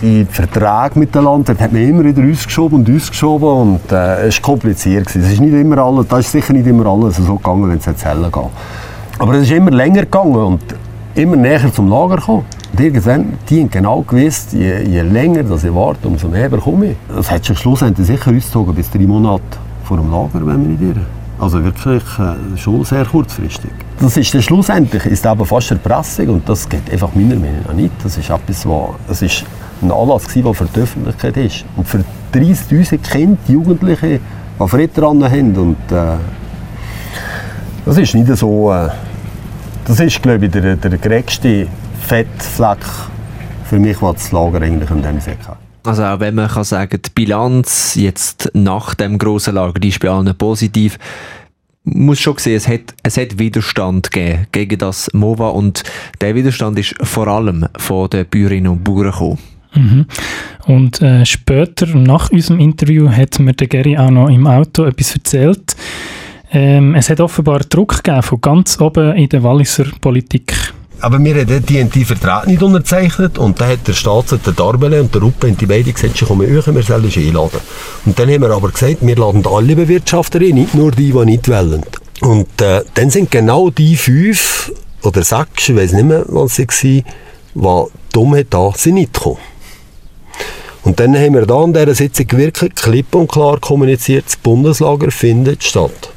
die 0.02 0.26
Verträge 0.30 1.00
mit 1.00 1.16
den 1.16 1.24
Landwirten 1.24 1.64
hat 1.64 1.72
man 1.72 1.82
immer 1.82 2.04
wieder 2.04 2.22
ausgeschoben 2.30 2.80
und 2.80 2.96
ausgeschoben 2.96 3.48
und 3.48 3.92
äh, 3.92 4.28
es 4.28 4.38
war 4.38 4.42
kompliziert. 4.42 5.08
Es 5.08 5.16
ist 5.16 5.40
nicht 5.40 5.54
immer 5.54 5.78
alles, 5.78 6.08
das 6.08 6.26
ist 6.26 6.32
sicher 6.34 6.54
nicht 6.54 6.68
immer 6.68 6.86
alles 6.88 7.18
so 7.18 7.36
gegangen, 7.36 7.70
wenn 7.70 7.78
es 7.78 7.86
jetzt 7.86 8.04
heller 8.04 8.30
geht. 8.30 8.44
Aber 9.20 9.34
es 9.36 9.44
ist 9.44 9.52
immer 9.52 9.72
länger 9.72 10.02
gegangen 10.02 10.36
und 10.36 10.62
immer 11.16 11.36
näher 11.36 11.72
zum 11.72 11.90
Lager 11.90 12.18
gekommen. 12.18 12.46
Und 12.72 12.80
irgendwann, 12.80 13.34
die 13.50 13.68
genau 13.70 14.02
gewusst, 14.02 14.54
je, 14.54 14.82
je 14.84 15.02
länger 15.02 15.44
dass 15.44 15.64
ich 15.64 15.74
warte, 15.74 16.08
umso 16.08 16.28
mehr 16.28 16.50
bekomme 16.50 16.92
ich. 16.92 16.98
Das 17.16 17.30
hat 17.30 17.46
sich 17.46 17.58
schlussendlich 17.58 18.08
sicher 18.08 18.32
ausgezogen 18.32 18.74
bis 18.74 18.90
drei 18.90 19.06
Monate 19.06 19.44
vor 19.84 19.98
dem 19.98 20.10
Lager, 20.10 20.46
wenn 20.46 20.48
wir 20.48 20.58
nicht 20.58 20.82
irren. 20.82 21.06
Also 21.40 21.64
wirklich 21.64 22.04
äh, 22.20 22.58
schon 22.58 22.84
sehr 22.84 23.06
kurzfristig. 23.06 23.72
Das 24.00 24.18
ist 24.18 24.34
dann 24.34 24.42
schlussendlich 24.42 25.06
ist 25.06 25.26
aber 25.28 25.46
fast 25.46 25.72
Erpressung 25.72 26.30
und 26.30 26.50
das 26.50 26.68
geht 26.68 26.90
einfach 26.92 27.14
meiner 27.14 27.36
Meinung 27.36 27.64
nach 27.68 27.74
nicht. 27.74 27.94
Das 28.04 28.18
ist 28.18 28.30
etwas, 28.30 28.66
ist 29.22 29.46
ein 29.82 29.92
Anlass 29.92 30.24
gewesen, 30.24 30.44
der 30.44 30.54
für 30.54 30.66
die 30.66 30.80
Öffentlichkeit 30.80 31.38
ist. 31.38 31.66
Und 31.76 31.88
für 31.88 32.04
30'000 32.34 32.98
Kinder, 32.98 33.38
Jugendliche, 33.48 34.20
die 34.60 34.68
Freude 34.68 34.90
daran 34.96 35.24
haben 35.24 35.56
und 35.56 35.92
äh, 35.92 36.18
das 37.86 37.98
ist 37.98 38.16
nicht 38.16 38.36
so, 38.38 38.72
äh, 38.72 38.90
das 39.86 40.00
ist 40.00 40.22
glaube 40.22 40.46
ich 40.46 40.52
der, 40.52 40.76
der 40.76 40.98
gerechteste 40.98 41.68
Fettfleck 42.02 42.80
für 43.66 43.80
mich, 43.80 44.02
was 44.02 44.16
das 44.16 44.32
Lager 44.32 44.62
eigentlich 44.62 44.90
in 44.90 45.02
dem 45.02 45.20
See 45.20 45.36
hat. 45.48 45.58
Also 45.86 46.04
auch 46.04 46.20
wenn 46.20 46.36
man 46.36 46.48
kann 46.48 46.64
sagen, 46.64 47.02
die 47.02 47.10
Bilanz 47.14 47.96
jetzt 47.96 48.52
nach 48.54 48.94
dem 48.94 49.18
grossen 49.18 49.56
Lager, 49.56 49.80
die 49.80 49.90
ist 49.90 50.00
bei 50.00 50.10
allen 50.10 50.34
positiv. 50.38 50.98
muss 51.84 52.20
schon 52.20 52.38
sehen, 52.38 52.56
es 52.56 52.68
hat, 52.68 52.94
es 53.04 53.18
hat 53.18 53.38
Widerstand 53.38 54.12
gegeben 54.12 54.48
gegen 54.52 54.78
das 54.78 55.10
MOVA 55.14 55.50
und 55.50 55.84
der 56.22 56.36
Widerstand 56.36 56.80
ist 56.80 56.96
vor 57.02 57.28
allem 57.28 57.68
von 57.78 58.10
den 58.10 58.26
Bäuerinnen 58.26 58.72
und 58.72 58.84
Bauern 58.84 59.12
gekommen. 59.12 59.40
Mhm. 59.76 60.06
Und 60.66 61.02
äh, 61.02 61.26
später, 61.26 61.88
nach 61.88 62.32
unserem 62.32 62.60
Interview, 62.60 63.10
hat 63.10 63.40
mir 63.40 63.54
der 63.54 63.68
Gary 63.68 63.98
auch 63.98 64.12
noch 64.12 64.30
im 64.30 64.48
Auto 64.48 64.86
etwas 64.86 65.16
erzählt. 65.16 65.76
Ähm, 66.54 66.94
es 66.94 67.10
hat 67.10 67.20
offenbar 67.20 67.62
Druck 67.62 68.04
gegeben 68.04 68.22
von 68.22 68.40
ganz 68.40 68.80
oben 68.80 69.16
in 69.16 69.28
der 69.28 69.42
Walliser 69.42 69.86
Politik. 70.00 70.54
Aber 71.00 71.18
wir 71.20 71.36
haben 71.36 71.48
den 71.48 71.66
TNT-Vertrag 71.66 72.48
nicht 72.48 72.62
unterzeichnet 72.62 73.38
und 73.40 73.60
dann 73.60 73.72
hat 73.72 73.88
der 73.88 73.94
Staatsanwalt, 73.94 74.46
der 74.46 74.54
Darbele 74.54 75.02
und 75.02 75.14
der 75.14 75.22
Ruppe 75.22 75.48
und 75.48 75.60
die 75.60 75.66
beiden 75.66 75.94
gesagt, 75.94 76.16
sie 76.16 76.26
kommen 76.26 76.50
euch, 76.50 76.66
wir 76.66 76.84
sollen 76.84 77.10
sie 77.10 77.28
einladen. 77.28 77.60
Und 78.06 78.18
dann 78.18 78.30
haben 78.30 78.42
wir 78.42 78.52
aber 78.52 78.70
gesagt, 78.70 78.98
wir 79.02 79.16
laden 79.16 79.44
alle 79.46 79.76
Bewirtschafter 79.76 80.40
ein, 80.40 80.56
nicht 80.56 80.76
nur 80.76 80.92
die, 80.92 81.12
die 81.12 81.26
nicht 81.26 81.50
wollen. 81.50 81.84
Und 82.22 82.62
äh, 82.62 82.84
dann 82.94 83.10
sind 83.10 83.32
genau 83.32 83.70
die 83.72 83.98
fünf 83.98 84.72
oder 85.02 85.24
sechs, 85.24 85.68
ich 85.68 85.76
weiß 85.76 85.92
nicht 85.94 86.06
mehr, 86.06 86.24
was 86.28 86.56
sie 86.56 87.04
waren, 87.56 87.88
die 87.88 88.14
dumm 88.14 88.42
da 88.50 88.72
sind 88.76 88.94
nicht 88.94 89.14
gekommen. 89.14 89.40
Und 90.84 91.00
dann 91.00 91.16
haben 91.16 91.34
wir 91.34 91.46
da 91.46 91.64
an 91.64 91.74
dieser 91.74 91.96
Sitzung 91.96 92.32
wirklich 92.34 92.76
klipp 92.76 93.16
und 93.16 93.30
klar 93.30 93.60
kommuniziert, 93.60 94.26
das 94.28 94.38
Bundeslager 94.38 95.12
findet 95.12 95.64
statt. 95.64 96.13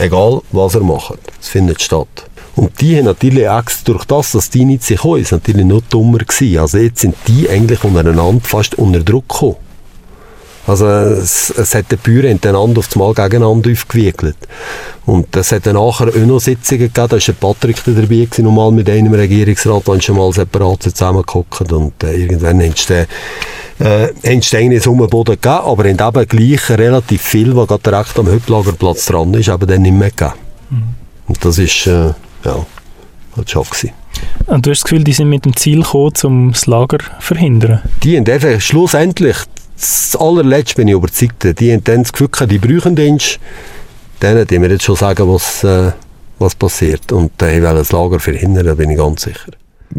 Egal, 0.00 0.40
was 0.50 0.74
er 0.74 0.80
macht, 0.80 1.18
es 1.42 1.48
findet 1.48 1.82
statt. 1.82 2.08
Und 2.56 2.80
die 2.80 2.96
haben 2.96 3.04
natürlich 3.04 3.46
extra 3.46 3.92
durch 3.92 4.06
das, 4.06 4.32
dass 4.32 4.48
die 4.48 4.64
nicht 4.64 4.86
gekommen 4.88 5.22
sind, 5.22 5.32
natürlich 5.32 5.66
noch 5.66 5.82
dummer 5.90 6.16
gewesen. 6.16 6.58
Also 6.58 6.78
jetzt 6.78 7.02
sind 7.02 7.16
die 7.28 7.50
eigentlich 7.50 7.84
untereinander 7.84 8.40
fast 8.42 8.76
unter 8.76 9.00
Druck 9.00 9.28
gekommen. 9.28 9.56
Also 10.70 10.86
es, 10.86 11.50
es 11.50 11.74
hat 11.74 11.86
die 11.90 11.96
Bäuer 11.96 12.28
hintereinander 12.28 12.78
auf 12.78 12.86
das 12.86 12.94
Mal 12.94 13.12
gegeneinander 13.12 13.72
aufgewickelt. 13.72 14.36
Und 15.04 15.34
es 15.34 15.50
hat 15.50 15.66
dann 15.66 15.74
nachher 15.74 16.06
auch 16.06 16.14
noch 16.14 16.38
Sitzungen 16.38 16.82
gegeben, 16.82 17.08
da 17.08 17.10
war 17.10 17.18
der 17.18 17.32
Patrick 17.32 17.82
dabei 17.84 18.02
gewesen, 18.02 18.44
nochmal 18.44 18.70
mit 18.70 18.88
einem 18.88 19.12
Regierungsrat, 19.12 19.88
da 19.88 20.00
schon 20.00 20.16
mal 20.16 20.32
separat 20.32 20.84
zusammengehockt 20.84 21.72
und 21.72 22.04
äh, 22.04 22.14
irgendwann 22.14 22.60
sie 22.60 23.06
äh, 23.80 24.12
haben 24.24 24.42
Steine 24.42 24.76
ins 24.76 24.86
Umboden 24.86 25.34
gegeben, 25.34 25.64
aber 25.64 25.88
haben 25.88 26.16
eben 26.16 26.28
gleich 26.28 26.70
relativ 26.70 27.20
viel, 27.20 27.56
was 27.56 27.66
gerade 27.66 27.82
direkt 27.82 28.18
am 28.20 28.30
Hauptlagerplatz 28.30 29.06
dran 29.06 29.34
ist, 29.34 29.48
aber 29.48 29.66
dann 29.66 29.82
nicht 29.82 29.94
mehr 29.94 30.10
gegeben. 30.10 30.34
Mhm. 30.70 30.82
Und 31.26 31.44
das 31.44 31.58
ist, 31.58 31.88
äh, 31.88 32.12
ja, 32.44 32.66
hat 33.36 33.50
schon. 33.50 33.64
Und 34.46 34.66
du 34.66 34.70
hast 34.70 34.82
das 34.82 34.84
Gefühl, 34.84 35.02
die 35.02 35.12
sind 35.12 35.30
mit 35.30 35.44
dem 35.44 35.56
Ziel 35.56 35.82
gekommen, 35.82 36.12
um 36.22 36.52
das 36.52 36.66
Lager 36.66 36.98
zu 36.98 37.06
verhindern? 37.18 37.80
Die 38.04 38.16
haben 38.16 38.28
einfach 38.28 38.60
schlussendlich, 38.60 39.36
das 39.80 40.16
allerletzte 40.20 40.76
bin 40.76 40.88
ich 40.88 40.94
überzeugt, 40.94 41.58
die 41.58 41.72
haben 41.72 41.84
dann 41.84 42.02
das 42.02 42.12
Gefühl 42.12 42.28
die 42.46 42.58
brauchen 42.58 42.94
den 42.94 43.18
denen 44.22 44.46
die 44.46 44.58
mir 44.58 44.68
jetzt 44.68 44.84
schon 44.84 44.96
sagen, 44.96 45.26
was, 45.32 45.64
äh, 45.64 45.92
was 46.38 46.54
passiert. 46.54 47.10
Und 47.10 47.40
äh, 47.42 47.62
wollen 47.62 47.76
das 47.76 47.92
Lager 47.92 48.20
verhindern, 48.20 48.66
da 48.66 48.74
bin 48.74 48.90
ich 48.90 48.98
ganz 48.98 49.22
sicher. 49.22 49.52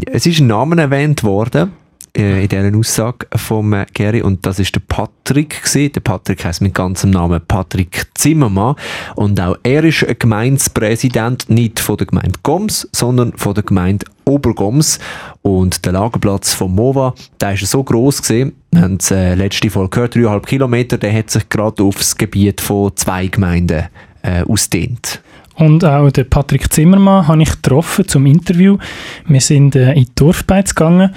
Es 0.06 0.26
ist 0.26 0.38
ein 0.38 0.46
Name 0.46 0.80
erwähnt 0.80 1.24
worden 1.24 1.72
äh, 2.16 2.42
in 2.42 2.48
dieser 2.48 2.76
Aussage 2.76 3.26
von 3.36 3.72
äh, 3.72 3.86
Gary 3.94 4.22
und 4.22 4.44
das 4.44 4.58
ist 4.58 4.74
der 4.74 4.82
Patrick 4.86 5.62
gewesen. 5.62 5.92
Der 5.92 6.00
Patrick 6.00 6.44
heißt 6.44 6.60
mit 6.60 6.74
ganzem 6.74 7.10
Namen 7.10 7.40
Patrick 7.46 8.06
Zimmermann 8.14 8.76
und 9.14 9.40
auch 9.40 9.56
er 9.62 9.84
ist 9.84 10.06
Gemeindepräsident 10.18 11.48
nicht 11.48 11.80
von 11.80 11.96
der 11.96 12.06
Gemeinde 12.06 12.38
Goms, 12.42 12.88
sondern 12.92 13.32
von 13.36 13.54
der 13.54 13.64
Gemeinde 13.64 14.06
Obergoms 14.24 14.98
und 15.42 15.84
der 15.84 15.92
Lagerplatz 15.92 16.54
von 16.54 16.74
Mova, 16.74 17.14
der 17.40 17.54
ist 17.54 17.66
so 17.66 17.82
groß 17.82 18.20
gesehen, 18.22 18.52
haben 18.74 18.98
es 19.00 19.10
äh, 19.10 19.34
letzte 19.34 19.70
Folge 19.70 19.90
gehört, 19.90 20.14
dreieinhalb 20.14 20.46
Kilometer, 20.46 20.98
der 20.98 21.12
hat 21.12 21.30
sich 21.30 21.48
gerade 21.48 21.82
aufs 21.82 22.16
Gebiet 22.16 22.60
von 22.60 22.94
zwei 22.94 23.26
Gemeinden 23.26 23.88
äh, 24.22 24.42
ausdehnt. 24.42 25.22
Und 25.54 25.84
auch 25.84 26.10
den 26.10 26.28
Patrick 26.28 26.72
Zimmermann 26.72 27.26
habe 27.28 27.42
ich 27.42 27.50
getroffen 27.50 28.08
zum 28.08 28.26
Interview. 28.26 28.78
Wir 29.26 29.40
sind 29.40 29.76
äh, 29.76 29.92
in 29.92 30.04
die 30.04 30.14
Dorfbeiz 30.14 30.74
gegangen 30.74 31.14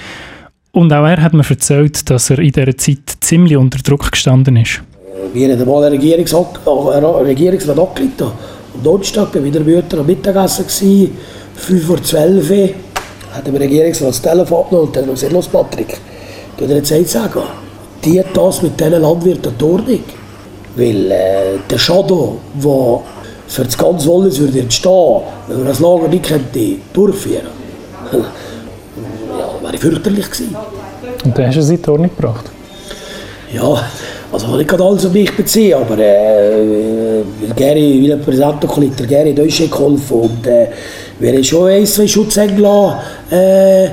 und 0.76 0.92
auch 0.92 1.06
er 1.06 1.22
hat 1.22 1.34
mir 1.34 1.50
erzählt, 1.50 2.10
dass 2.10 2.30
er 2.30 2.40
in 2.40 2.52
dieser 2.52 2.78
Zeit 2.78 3.18
ziemlich 3.22 3.56
unter 3.56 3.80
Druck 3.80 4.12
gestanden 4.12 4.58
ist. 4.58 4.82
Wir 5.34 5.58
haben 5.58 5.66
mal 5.68 5.86
einen 5.86 5.98
Regierungsrat 5.98 7.80
angelegt. 7.80 8.22
Am 8.22 8.84
Donnerstag 8.84 9.34
war 9.34 9.44
wieder 9.44 9.62
Mütter 9.62 10.00
am 10.00 10.06
Mittagessen. 10.06 10.66
5 11.56 11.86
vor 11.86 12.04
12 12.04 12.50
Uhr 12.50 12.70
hat 13.32 13.48
der 13.48 13.60
Regierungsrat 13.60 14.10
das 14.10 14.22
Telefon 14.22 14.66
genommen 14.70 14.88
und 14.88 14.96
dann 14.98 15.10
gesagt, 15.10 15.32
los 15.32 15.48
Patrick, 15.48 15.98
du 16.58 16.68
dir 16.68 16.76
jetzt 16.76 16.92
eins 16.92 17.14
sagen, 17.14 17.44
die 18.04 18.22
das 18.34 18.62
mit 18.62 18.78
diesen 18.78 19.02
Landwirten 19.02 19.54
durch 19.58 20.00
Weil 20.76 21.12
äh, 21.12 21.58
der 21.70 21.78
Schaden, 21.78 22.38
der 22.62 23.00
für 23.48 23.64
das 23.64 23.78
ganze 23.78 24.10
Wallis 24.10 24.40
würde 24.40 24.66
wenn 25.48 25.58
man 25.58 25.68
das 25.68 25.80
Lager 25.80 26.10
nicht 26.10 26.26
könnte 26.26 26.76
durchführen 26.92 27.48
wäre 29.82 29.92
fürchterlich 29.92 30.26
gewesen. 30.26 30.56
Und 31.24 31.38
dann 31.38 31.48
hast 31.48 31.56
du 31.56 31.60
es 31.60 31.70
in 31.70 31.82
die 31.82 31.90
Ordnung 31.90 32.10
gebracht? 32.16 32.46
Ja, 33.54 33.86
also 34.32 34.58
nicht 34.58 34.68
gerade 34.68 34.84
alles 34.84 35.06
auf 35.06 35.14
mich 35.14 35.36
beziehen, 35.36 35.76
aber 35.76 35.98
äh, 35.98 37.24
Gary, 37.56 38.02
wie 38.02 38.08
der 38.08 38.18
Präsident 38.18 38.64
der 39.00 39.08
Gary 39.08 39.34
Deutsche 39.34 39.68
geholfen 39.68 40.20
und 40.20 40.48
äh, 40.48 40.68
haben 41.22 41.44
schon 41.44 41.70
ein, 41.70 41.86
zwei 41.86 42.08
Schutzengel 42.08 42.66
äh, 43.32 43.88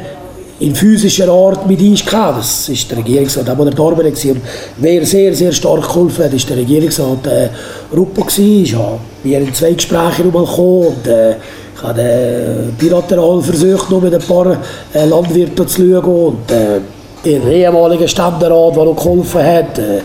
in 0.62 0.74
physischer 0.74 1.28
Art 1.28 1.66
mit 1.66 1.80
eingekommen. 1.80 2.36
Das 2.36 2.68
ist 2.68 2.90
der 2.90 2.98
Regierungsrat, 2.98 3.46
der 3.46 3.54
der 3.54 3.74
Darbe 3.74 4.04
war. 4.04 4.36
Wer 4.76 5.04
sehr, 5.04 5.34
sehr 5.34 5.52
stark 5.52 5.82
geholfen 5.82 6.24
hat, 6.24 6.32
ist 6.32 6.48
der 6.48 6.56
Regierungsrat 6.56 7.26
äh, 7.26 7.48
Ruppo. 7.94 8.24
Ja, 8.36 8.98
wir 9.24 9.40
haben 9.40 9.52
zwei 9.54 9.72
Gespräche 9.72 10.22
gekommen 10.22 10.46
und 10.46 11.06
äh, 11.06 11.32
ich 11.74 11.82
habe 11.82 12.00
äh, 12.00 12.70
bilateral 12.78 13.42
versucht, 13.42 13.90
nur 13.90 14.02
mit 14.02 14.14
ein 14.14 14.20
paar 14.20 14.56
äh, 14.94 15.04
Landwirten 15.04 15.66
zu 15.66 15.82
schauen 15.82 16.04
und 16.04 16.50
äh, 16.52 16.80
den 17.24 17.48
ehemaligen 17.48 18.06
Ständerat, 18.06 18.76
der 18.76 18.84
noch 18.84 18.96
geholfen 18.96 19.42
hat. 19.42 19.78
Äh, 19.78 20.00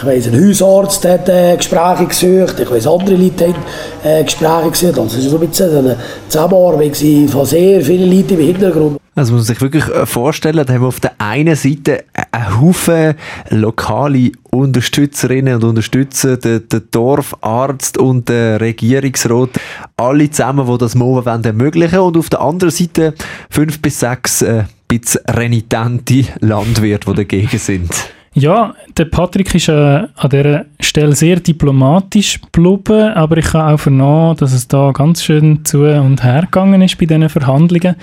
ich 0.00 0.06
weiss, 0.06 0.26
ein 0.28 0.48
Hausarzt 0.48 1.06
hat 1.06 1.28
äh, 1.28 1.56
Gespräche 1.56 2.06
gesucht, 2.06 2.58
ich 2.58 2.70
weiss, 2.70 2.86
andere 2.86 3.16
Leute 3.16 3.48
haben 3.48 3.54
äh, 4.02 4.24
Gespräche 4.24 4.70
gesucht. 4.70 4.98
Also 4.98 5.18
es 5.18 5.24
war 5.24 5.30
so 5.30 5.38
ein 5.38 5.48
bisschen 5.48 5.76
eine 5.76 5.96
Zusammenarbeit 6.28 6.96
von 7.30 7.46
sehr 7.46 7.82
vielen 7.82 8.10
Leuten 8.10 8.34
im 8.34 8.46
Hintergrund. 8.46 9.00
Also 9.14 9.32
muss 9.32 9.40
man 9.40 9.54
sich 9.54 9.60
wirklich 9.60 9.86
äh, 9.88 10.06
vorstellen, 10.06 10.64
da 10.64 10.72
haben 10.72 10.82
wir 10.82 10.88
auf 10.88 11.00
der 11.00 11.12
einen 11.18 11.54
Seite 11.54 12.04
einen 12.32 12.60
Haufen 12.60 13.14
lokale 13.50 14.32
Unterstützerinnen 14.50 15.56
und 15.56 15.64
Unterstützer, 15.64 16.36
den, 16.36 16.68
den 16.68 16.82
Dorfarzt 16.90 17.98
und 17.98 18.28
den 18.28 18.56
Regierungsrat, 18.56 19.50
alle 19.96 20.30
zusammen, 20.30 20.66
die 20.66 20.78
das 20.78 20.94
MOVA 20.94 21.40
ermöglichen 21.42 21.98
wollen. 21.98 22.06
Und 22.06 22.16
auf 22.16 22.30
der 22.30 22.40
anderen 22.40 22.70
Seite 22.70 23.14
fünf 23.50 23.82
bis 23.82 24.00
sechs 24.00 24.42
äh, 24.42 24.64
bisschen 24.88 25.20
renitente 25.28 26.24
Landwirte, 26.40 27.10
die 27.10 27.16
dagegen 27.16 27.58
sind. 27.58 27.90
Ja, 28.32 28.74
der 28.96 29.06
Patrick 29.06 29.52
ist 29.54 29.68
äh, 29.68 29.72
an 29.72 30.30
dieser 30.30 30.64
Stelle 30.78 31.16
sehr 31.16 31.40
diplomatisch 31.40 32.40
geblieben, 32.40 33.12
aber 33.14 33.38
ich 33.38 33.52
habe 33.52 33.74
auch 33.74 33.80
vernommen, 33.80 34.36
dass 34.36 34.52
es 34.52 34.68
da 34.68 34.92
ganz 34.92 35.24
schön 35.24 35.64
zu 35.64 35.82
und 35.82 36.22
her 36.22 36.42
gegangen 36.42 36.80
ist 36.80 36.96
bei 36.96 37.06
diesen 37.06 37.28
Verhandlungen 37.28 37.96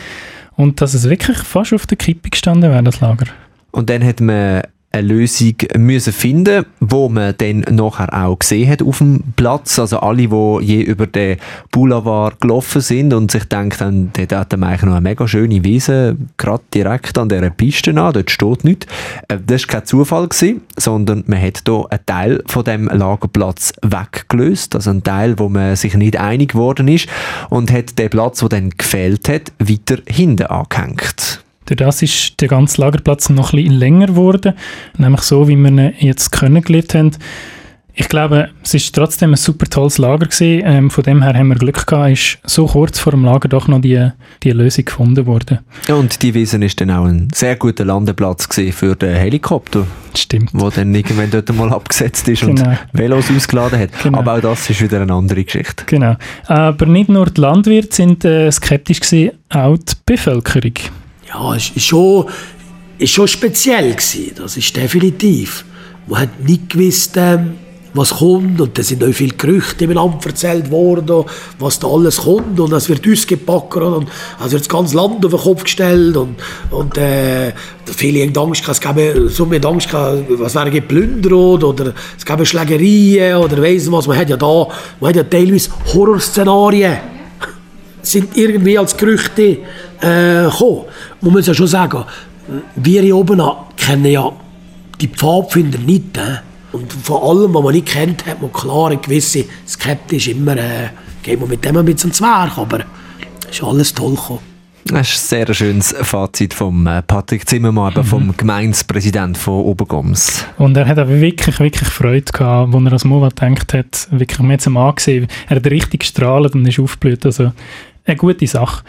und 0.57 0.81
dass 0.81 0.93
es 0.93 1.10
wirklich 1.10 1.38
fast 1.38 1.74
auf 1.74 1.88
der 1.88 1.98
Kippe 1.98 2.29
gestanden 2.29 2.69
wäre, 2.69 2.84
das 2.84 3.00
Lager. 3.00 3.27
Und 3.72 3.89
dann 3.89 4.03
hat 4.03 4.19
man 4.19 4.63
eine 4.91 5.08
Lösung 5.08 5.56
müssen 5.77 6.13
finden, 6.13 6.65
wo 6.79 7.10
man 7.10 7.36
dann 7.38 7.65
nachher 7.70 8.13
auch 8.13 8.39
gesehen 8.39 8.70
hat 8.70 8.82
auf 8.82 9.00
dem 9.00 9.22
Platz. 9.36 9.77
Also 9.79 10.00
alle, 10.00 10.27
die 10.27 10.58
je 10.62 10.82
über 10.82 11.08
den 11.08 11.38
Boulevard 11.72 12.39
gelaufen 12.39 12.82
sind 12.82 13.13
und 13.13 13.29
sich 13.29 13.46
denken, 13.46 14.12
dort 14.15 14.32
hat 14.32 14.58
man 14.58 14.70
eigentlich 14.70 14.84
noch 14.84 14.94
eine 14.94 15.01
mega 15.01 15.27
schöne 15.27 15.63
Wiese, 15.63 16.17
gerade 16.38 16.63
direkt 16.74 17.17
an 17.17 17.29
dieser 17.29 17.50
Piste 17.50 17.91
an, 17.91 18.13
dort 18.13 18.32
steht 18.32 18.63
nichts. 18.63 18.88
Äh, 19.27 19.38
das 19.46 19.63
war 19.63 19.67
kein 19.67 19.86
Zufall, 19.86 20.27
gewesen, 20.27 20.62
sondern 20.77 21.24
man 21.27 21.41
hat 21.41 21.63
hier 21.65 21.86
einen 21.89 22.06
Teil 22.06 22.44
von 22.48 22.63
dem 22.63 22.88
Lagerplatz 22.88 23.74
weggelöst, 23.82 24.75
also 24.75 24.89
einen 24.89 25.03
Teil, 25.03 25.38
wo 25.38 25.50
man 25.50 25.75
sich 25.75 25.96
nicht 25.96 26.17
einig 26.17 26.53
geworden 26.53 26.88
ist 26.88 27.08
und 27.50 27.72
hat 27.72 28.00
den 28.00 28.10
Platz, 28.10 28.39
der 28.39 28.50
dann 28.50 28.70
gefehlt 28.72 29.29
hat, 29.29 29.51
weiter 29.60 29.98
hinten 30.08 30.48
angehängt. 30.48 31.44
Durch 31.68 31.78
das 31.78 32.02
ist 32.02 32.40
der 32.42 32.48
ganze 32.48 32.82
Lagerplatz 32.82 33.30
noch 33.30 33.54
ein 33.54 33.58
bisschen 33.58 33.74
länger 33.74 34.08
geworden, 34.08 34.54
nämlich 34.98 35.22
so, 35.22 35.48
wie 35.48 35.58
wir 35.58 35.70
ihn 35.70 35.94
jetzt 36.00 36.32
kennengelernt 36.32 36.94
haben. 36.96 37.12
Ich 38.00 38.10
glaube, 38.10 38.50
es 38.64 38.76
ist 38.76 38.94
trotzdem 38.94 39.32
ein 39.32 39.38
super 39.38 39.66
tolles 39.66 39.98
Lager 39.98 40.28
gewesen. 40.28 40.62
Ähm, 40.64 40.92
von 40.92 41.04
dem 41.04 41.24
her 41.24 41.34
haben 41.34 41.48
wir 41.48 41.56
Glück 41.56 41.88
gehabt, 41.88 42.12
ist 42.12 42.38
so 42.46 42.68
kurz 42.68 43.00
vor 43.00 43.12
dem 43.12 43.26
Lager 43.26 43.50
doch 43.50 43.68
noch 43.68 43.82
die, 43.82 44.12
die 44.44 44.52
Lösung 44.52 44.86
gefunden 44.86 45.26
worden. 45.26 45.60
Ja, 45.88 45.96
und 45.96 46.22
die 46.22 46.36
Wiese 46.36 46.64
ist 46.64 46.80
dann 46.80 46.92
auch 46.92 47.06
ein 47.06 47.30
sehr 47.34 47.56
guter 47.56 47.86
Landeplatz 47.86 48.48
für 48.72 48.96
den 48.96 49.16
Helikopter. 49.16 49.88
Stimmt. 50.16 50.52
Wo 50.54 50.70
dann 50.70 50.94
irgendwann 50.94 51.32
dort 51.32 51.52
mal 51.56 51.74
abgesetzt 51.74 52.28
ist 52.28 52.42
genau. 52.42 52.70
und 52.70 52.78
Velos 52.94 53.32
ausgeladen 53.36 53.80
hat. 53.80 53.90
Genau. 54.04 54.20
Aber 54.20 54.36
auch 54.36 54.42
das 54.42 54.70
ist 54.70 54.80
wieder 54.80 55.02
eine 55.02 55.14
andere 55.14 55.44
Geschichte. 55.44 55.84
Genau. 55.88 56.18
Aber 56.46 56.86
nicht 56.86 57.10
nur 57.10 57.26
die 57.26 57.42
Landwirte 57.42 57.96
sind 57.96 58.24
äh, 58.24 58.52
skeptisch 58.52 59.00
gewesen, 59.00 59.32
auch 59.50 59.76
die 59.76 59.94
Bevölkerung 60.06 60.74
ja, 61.27 61.55
es 61.55 61.69
ist 61.69 61.86
schon, 61.86 62.25
ist 62.98 63.12
schon 63.12 63.27
speziell 63.27 63.91
gewesen. 63.91 64.31
Das 64.36 64.57
ist 64.57 64.75
definitiv. 64.75 65.65
Man 66.07 66.22
hat 66.22 66.39
nicht 66.39 66.69
gewusst, 66.69 67.13
ähm, 67.17 67.55
was 67.98 68.12
kommt. 68.12 68.62
Und 68.62 68.77
da 68.77 68.84
sind 68.84 69.03
auch 69.03 69.12
viele 69.12 69.34
Gerüchte 69.34 69.86
im 69.86 69.91
Land 69.91 70.25
erzählt 70.25 70.69
worden, 70.72 71.25
was 71.60 71.79
da 71.79 71.88
alles 71.88 72.17
kommt. 72.17 72.60
Und 72.60 72.72
es 72.72 72.88
wird 72.88 73.07
ausgepackt 73.07 73.75
und 73.75 74.07
es 74.43 74.51
wird 74.51 74.62
das 74.62 74.69
ganze 74.69 74.96
Land 74.96 75.25
auf 75.25 75.31
den 75.31 75.39
Kopf 75.39 75.63
gestellt. 75.63 76.15
Und, 76.15 76.36
und 76.72 76.98
äh, 76.98 77.51
viele 77.86 78.24
haben 78.24 78.38
Angst 78.38 78.62
gehabt, 78.62 78.77
es 78.77 78.81
gäbe 78.81 79.29
so 79.29 79.46
mit 79.46 79.65
Angst 79.65 79.91
was 79.91 80.55
wäre 80.55 80.72
geplündert 80.72 81.63
oder 81.63 81.93
es 82.17 82.25
gäbe 82.25 82.46
Schlägerien 82.46 83.38
oder 83.38 83.62
weiss 83.62 83.91
was. 83.91 84.07
Man 84.07 84.17
hat 84.17 84.29
ja 84.29 84.38
da, 84.38 84.67
man 85.00 85.10
hat 85.10 85.15
ja 85.15 85.24
teilweise 85.24 85.72
Horrorszenarien 85.93 86.98
sind 88.01 88.38
irgendwie 88.38 88.77
als 88.77 88.96
Gerüchte 88.96 89.57
äh, 90.01 90.43
gekommen. 90.43 90.86
Man 91.22 91.34
muss 91.34 91.48
ja 91.48 91.54
schon 91.54 91.68
sagen, 91.68 92.04
wir 92.76 93.02
hier 93.02 93.16
oben 93.16 93.42
kennen 93.76 94.06
ja 94.06 94.32
die 95.00 95.08
Pfadfinder 95.08 95.80
nicht. 95.80 96.18
Äh? 96.18 96.38
Und 96.72 96.92
von 96.92 97.22
allem, 97.22 97.54
was 97.54 97.64
man 97.64 97.74
nicht 97.74 97.88
kennt, 97.88 98.26
hat 98.26 98.42
man 98.42 98.52
klar 98.52 98.88
eine 98.88 98.98
gewisse 98.98 99.46
Skepsis 99.68 100.28
immer, 100.28 100.58
äh, 100.58 100.90
geht 101.24 101.40
man 101.40 101.50
mit 101.50 101.64
dem 101.64 101.78
ein 101.78 101.86
bisschen 101.86 102.10
ins 102.10 102.22
Werk, 102.22 102.58
aber 102.58 102.86
es 103.50 103.58
ist 103.58 103.64
alles 103.64 103.94
toll 103.94 104.16
gekommen. 104.16 104.40
Das 104.86 105.10
ist 105.10 105.34
ein 105.34 105.46
sehr 105.46 105.54
schönes 105.54 105.96
Fazit 106.02 106.54
von 106.54 106.88
äh, 106.88 107.02
Patrick 107.02 107.48
Zimmermann, 107.48 107.94
mhm. 107.96 108.04
vom 108.06 108.38
Gemeindepräsident 108.38 109.38
von 109.38 109.64
Obergoms. 109.64 110.46
Und 110.58 110.78
er 110.78 110.88
hat 110.88 110.98
auch 110.98 111.10
wirklich, 111.10 111.60
wirklich 111.60 111.90
Freude 111.90 112.32
gehabt, 112.32 112.74
als 112.74 112.86
er 112.86 112.94
als 112.94 113.04
Mova 113.04 113.30
gedacht 113.30 113.74
hat, 113.74 114.08
wirklich, 114.12 114.40
man 114.40 114.54
hat 114.54 114.62
es 114.62 114.68
angesehen, 114.68 115.28
er 115.50 115.58
hat 115.58 115.66
richtig 115.66 116.02
gestrahlt 116.02 116.56
und 116.56 116.66
ist 116.66 116.80
aufgeblüht, 116.80 117.26
also 117.26 117.52
eine 118.06 118.16
gute 118.16 118.48
Sache. 118.48 118.84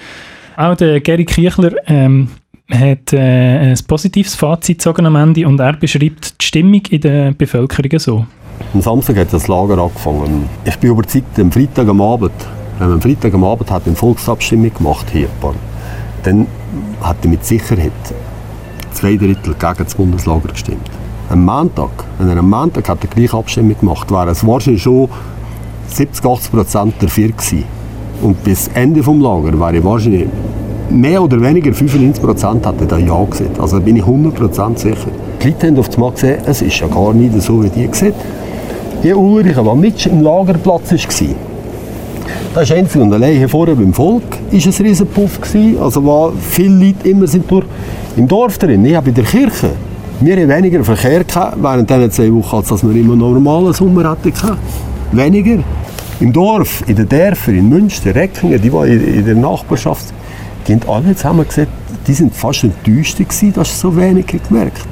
Auch 0.59 0.75
der 0.75 1.00
Gary 1.00 1.25
Kirchler 1.25 1.71
ähm, 1.87 2.31
hat 2.69 3.12
äh, 3.12 3.71
ein 3.71 3.79
positives 3.87 4.35
Fazit 4.35 4.79
gezogen 4.79 5.07
am 5.07 5.15
Ende 5.15 5.47
und 5.47 5.61
er 5.61 5.75
beschreibt 5.75 6.41
die 6.41 6.45
Stimmung 6.45 6.83
in 6.91 7.00
der 7.00 7.31
Bevölkerung 7.31 7.97
so. 8.00 8.27
Am 8.75 8.81
Samstag 8.81 9.19
hat 9.19 9.33
das 9.33 9.47
Lager 9.47 9.79
angefangen. 9.79 10.49
Ich 10.65 10.75
bin 10.79 10.91
überzeugt, 10.91 11.38
am 11.38 11.53
Freitag 11.53 11.87
am 11.87 12.00
Abend, 12.00 12.33
wenn 12.81 12.91
am 12.91 13.00
Freitag 13.00 13.35
am 13.35 13.45
Abend 13.45 13.71
hat 13.71 13.87
eine 13.87 13.95
Volksabstimmung 13.95 14.75
gemacht 14.75 15.07
hier, 15.12 15.29
dann 16.25 16.49
hat 17.03 17.19
er 17.23 17.31
mit 17.31 17.45
Sicherheit 17.45 17.93
zwei 18.91 19.17
Drittel 19.17 19.55
gegen 19.55 19.85
das 19.85 19.95
Bundeslager 19.95 20.49
gestimmt. 20.49 20.91
Am 21.31 21.45
Montag, 21.45 21.91
wenn 22.19 22.31
er 22.31 22.38
am 22.38 22.50
Montag 22.50 22.88
hat 22.88 23.00
die 23.05 23.07
gleiche 23.07 23.37
Abstimmung 23.37 23.79
gemacht, 23.79 24.11
wäre 24.11 24.31
es 24.31 24.45
wahrscheinlich 24.45 24.83
schon 24.83 25.09
70, 25.87 26.27
80 26.27 26.50
Prozent 26.50 26.95
dafür 26.99 27.29
gewesen. 27.29 27.79
Und 28.23 28.43
bis 28.45 28.69
Ende 28.75 29.01
des 29.01 29.07
Lagers 29.07 29.59
wäre 29.59 29.77
ich 29.77 29.85
wahrscheinlich 29.85 30.29
mehr 30.91 31.23
oder 31.23 31.41
weniger 31.41 31.73
95 31.73 32.23
Prozent 32.23 32.67
hätten 32.67 32.89
da 32.89 32.99
Ja 32.99 33.25
gesagt. 33.25 33.61
Also 33.61 33.81
bin 33.81 33.97
ich 33.97 34.03
100 34.03 34.35
Prozent 34.35 34.79
sicher. 34.79 35.11
Die 35.43 35.49
Leute 35.49 35.67
haben 35.67 35.79
auf 35.79 35.93
einmal 35.95 36.13
gesehen, 36.13 36.39
es 36.47 36.63
ist 36.63 36.81
ja 36.81 36.87
gar 36.89 37.13
nicht 37.13 37.41
so, 37.43 37.63
wie 37.63 37.69
die 37.69 37.87
gesagt 37.87 38.15
Die 39.05 39.15
Ulrich, 39.15 39.55
der 39.55 39.75
mit 39.75 40.07
im 40.07 40.23
Lagerplatz 40.23 40.91
war, 40.91 40.99
das 42.55 42.71
ist 42.71 42.77
einzig 42.77 43.01
und 43.01 43.13
allein 43.13 43.37
hier 43.37 43.49
vorne 43.49 43.77
beim 43.77 43.93
Volk 43.93 44.23
ist 44.51 44.67
ein 44.67 44.87
Riesenpuff 44.87 45.41
gewesen. 45.41 45.81
Also 45.81 46.03
wo 46.03 46.33
viele 46.41 46.87
Leute 46.87 47.09
immer 47.09 47.27
sind 47.27 47.49
durch 47.51 47.65
im 48.17 48.27
Dorf 48.27 48.59
drin. 48.59 48.85
Ich 48.85 48.97
habe 48.97 49.11
in 49.11 49.15
der 49.15 49.25
Kirche. 49.25 49.71
Wir 50.21 50.37
haben 50.37 50.49
weniger 50.49 50.83
Verkehr 50.83 51.23
gehabt 51.23 51.57
während 51.61 51.89
diesen 51.89 52.11
zwei 52.11 52.33
Wochen, 52.33 52.57
als 52.57 52.83
wir 52.83 52.97
immer 52.97 53.15
normalen 53.15 53.73
Sommer 53.73 54.11
hatten. 54.11 54.33
Weniger. 55.13 55.63
Im 56.21 56.33
Dorf, 56.33 56.83
in 56.89 56.97
den 56.97 57.09
Dörfern, 57.09 57.57
in 57.57 57.69
Münster, 57.69 58.15
Reckingen, 58.15 58.61
die, 58.61 58.71
die 58.71 59.19
in 59.19 59.25
der 59.25 59.37
Nachbarschaft 59.37 60.13
die 60.69 60.75
haben 60.75 60.89
alle 60.89 61.17
zusammen 61.17 61.49
gesagt, 61.49 61.73
die 62.07 62.13
sind 62.13 62.35
fast 62.35 62.65
enttäuscht 62.65 63.17
gewesen, 63.17 63.55
dass 63.55 63.71
sie 63.71 63.81
so 63.81 63.97
wenig 63.97 64.27
gemerkt 64.27 64.87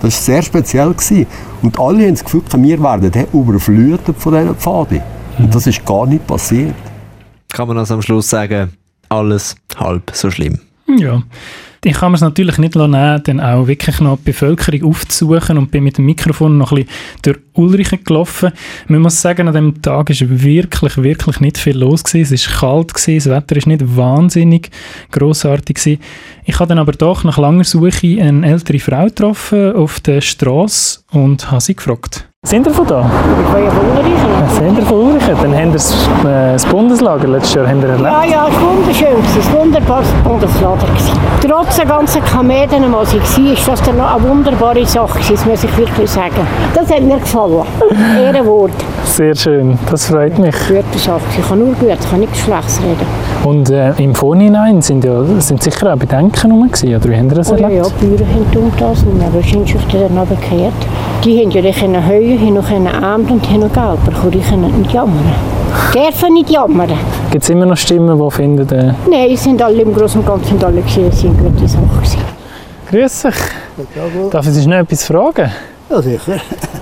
Das 0.00 0.14
war 0.14 0.34
sehr 0.34 0.42
speziell. 0.42 0.92
Gewesen. 0.92 1.26
Und 1.60 1.78
alle 1.78 2.04
haben 2.04 2.14
das 2.14 2.24
Gefühl, 2.24 2.42
wir 2.56 2.82
werden 2.82 3.26
überflutet 3.32 4.16
von 4.16 4.32
diesen 4.32 4.54
Pfaden. 4.56 5.02
Und 5.38 5.54
das 5.54 5.66
ist 5.66 5.84
gar 5.84 6.06
nicht 6.06 6.26
passiert. 6.26 6.74
Kann 7.52 7.68
man 7.68 7.76
also 7.76 7.94
am 7.94 8.02
Schluss 8.02 8.30
sagen, 8.30 8.72
alles 9.10 9.54
halb 9.78 10.10
so 10.14 10.30
schlimm? 10.30 10.58
Ja 10.86 11.22
ich 11.86 11.98
kann 11.98 12.10
mir 12.10 12.16
es 12.16 12.20
natürlich 12.20 12.58
nicht 12.58 12.74
nehmen, 12.74 13.22
dann 13.22 13.40
auch 13.40 13.68
wirklich 13.68 14.00
noch 14.00 14.16
die 14.16 14.24
Bevölkerung 14.24 14.90
aufzusuchen 14.90 15.56
und 15.56 15.70
bin 15.70 15.84
mit 15.84 15.98
dem 15.98 16.06
Mikrofon 16.06 16.58
noch 16.58 16.72
ein 16.72 16.84
bisschen 16.84 16.90
durch 17.22 17.38
Ulrichen 17.52 18.02
gelaufen. 18.02 18.50
Man 18.88 19.02
muss 19.02 19.22
sagen, 19.22 19.46
an 19.46 19.54
dem 19.54 19.80
Tag 19.80 20.10
ist 20.10 20.28
wirklich, 20.28 20.96
wirklich 20.96 21.38
nicht 21.38 21.58
viel 21.58 21.78
los 21.78 22.02
gewesen. 22.02 22.34
Es 22.34 22.46
ist 22.46 22.58
kalt 22.58 22.92
gewesen, 22.92 23.30
das 23.30 23.36
Wetter 23.36 23.56
ist 23.56 23.68
nicht 23.68 23.96
wahnsinnig 23.96 24.70
großartig 25.12 25.76
gewesen. 25.76 26.02
Ich 26.44 26.58
habe 26.58 26.68
dann 26.68 26.80
aber 26.80 26.92
doch 26.92 27.22
nach 27.22 27.38
langer 27.38 27.64
Suche 27.64 28.20
eine 28.20 28.44
ältere 28.46 28.80
Frau 28.80 29.04
getroffen 29.04 29.72
auf 29.72 30.00
der 30.00 30.20
Straße 30.20 31.00
und 31.12 31.52
habe 31.52 31.60
sie 31.60 31.76
gefragt. 31.76 32.28
Sind 32.46 32.64
ihr 32.64 32.72
von 32.72 32.86
da? 32.86 33.10
Ich 33.44 33.52
bin 33.52 33.64
ja 33.64 33.70
von 33.72 33.90
Ulrichen. 33.90 34.54
Sind 34.54 34.78
ihr 34.78 34.86
von 34.86 34.98
Ulrichen? 34.98 35.34
Dann 35.42 35.52
haben 35.52 35.74
wir 35.74 36.30
äh, 36.30 36.52
das 36.52 36.64
Bundeslager 36.64 37.26
letztes 37.26 37.54
Jahr 37.54 37.66
haben 37.66 37.82
erlebt. 37.82 38.02
Ja, 38.02 38.22
ja, 38.22 38.46
es 38.48 38.54
war 38.54 38.76
wunderschön. 38.76 39.08
Es 39.36 39.52
war 39.52 39.62
ein 39.62 39.66
wunderbares 39.66 40.08
Bundeslager. 40.22 40.86
Trotz 41.40 41.76
der 41.76 41.86
ganzen 41.86 42.24
Kameden, 42.24 42.84
die 42.84 43.16
ich 43.16 43.38
war, 43.38 43.52
ist 43.52 43.66
das 43.66 43.82
dann 43.82 44.00
eine 44.00 44.22
wunderbare 44.22 44.86
Sache. 44.86 45.18
Das 45.28 45.44
muss 45.44 45.64
ich 45.64 45.76
wirklich 45.76 46.08
sagen. 46.08 46.46
Das 46.72 46.88
hat 46.88 47.02
mir 47.02 47.18
gefallen. 47.18 47.64
Ehrenwort. 48.16 48.70
Sehr 49.04 49.34
schön, 49.34 49.76
das 49.90 50.06
freut 50.06 50.38
mich. 50.38 50.54
Sache. 50.96 51.20
Ich 51.36 51.48
kann 51.48 51.58
nur 51.58 51.74
gut, 51.74 51.88
ich 52.00 52.10
kann 52.10 52.20
nichts 52.20 52.38
Schlechtes 52.38 52.80
reden. 52.80 53.06
Und 53.44 53.70
äh, 53.70 53.92
im 53.98 54.14
Vorhinein 54.14 54.82
sind, 54.82 55.04
ja, 55.04 55.22
sind 55.40 55.62
sicher 55.62 55.92
auch 55.92 55.96
Bedenken 55.96 56.50
rum 56.50 56.70
gewesen, 56.70 56.94
oder 56.94 57.08
wie 57.08 57.16
haben 57.16 57.28
Sie 57.28 57.34
das 57.34 57.50
oh, 57.50 57.56
erlebt? 57.56 57.72
Ja, 57.72 57.82
ja, 57.84 57.90
die 58.00 58.06
Bauern 58.06 58.28
haben 58.34 58.58
um 58.58 58.72
das 58.78 59.02
und 59.02 59.20
dann 59.20 59.42
sind 59.42 59.68
sie 59.68 59.76
dann 59.92 60.18
runtergekehrt. 60.18 60.74
Die 61.24 61.42
haben 61.42 61.50
ja 61.50 61.62
nicht 61.62 61.82
heuen, 62.38 62.68
haben 62.68 62.84
noch 62.84 63.02
Abend 63.02 63.30
und 63.30 63.50
haben 63.50 63.60
noch 63.60 63.72
Geld 63.72 64.04
bekommen. 64.04 64.30
Die 64.30 64.40
können 64.40 64.78
nicht 64.80 64.92
jammern. 64.92 65.32
Dürfen 65.94 66.34
nicht 66.34 66.50
jammern. 66.50 66.92
Gibt 67.30 67.44
es 67.44 67.50
immer 67.50 67.66
noch 67.66 67.76
Stimmen, 67.76 68.18
die 68.18 68.30
finden... 68.30 68.68
Äh... 68.68 68.94
Nein, 69.10 69.36
sind 69.36 69.62
alle 69.62 69.82
im 69.82 69.94
Großen 69.94 70.20
und 70.20 70.26
Ganzen 70.26 70.62
alle 70.64 70.80
gewesen, 70.80 71.10
sind 71.12 71.38
gute 71.38 71.68
Sachen 71.68 71.88
gewesen. 71.88 72.20
Grüß 72.90 73.22
dich. 73.22 74.30
Darf 74.30 74.46
ich 74.46 74.52
Sie 74.52 74.62
schnell 74.62 74.82
etwas 74.82 75.04
fragen? 75.04 75.50
Ja, 75.90 76.02
sicher. 76.02 76.36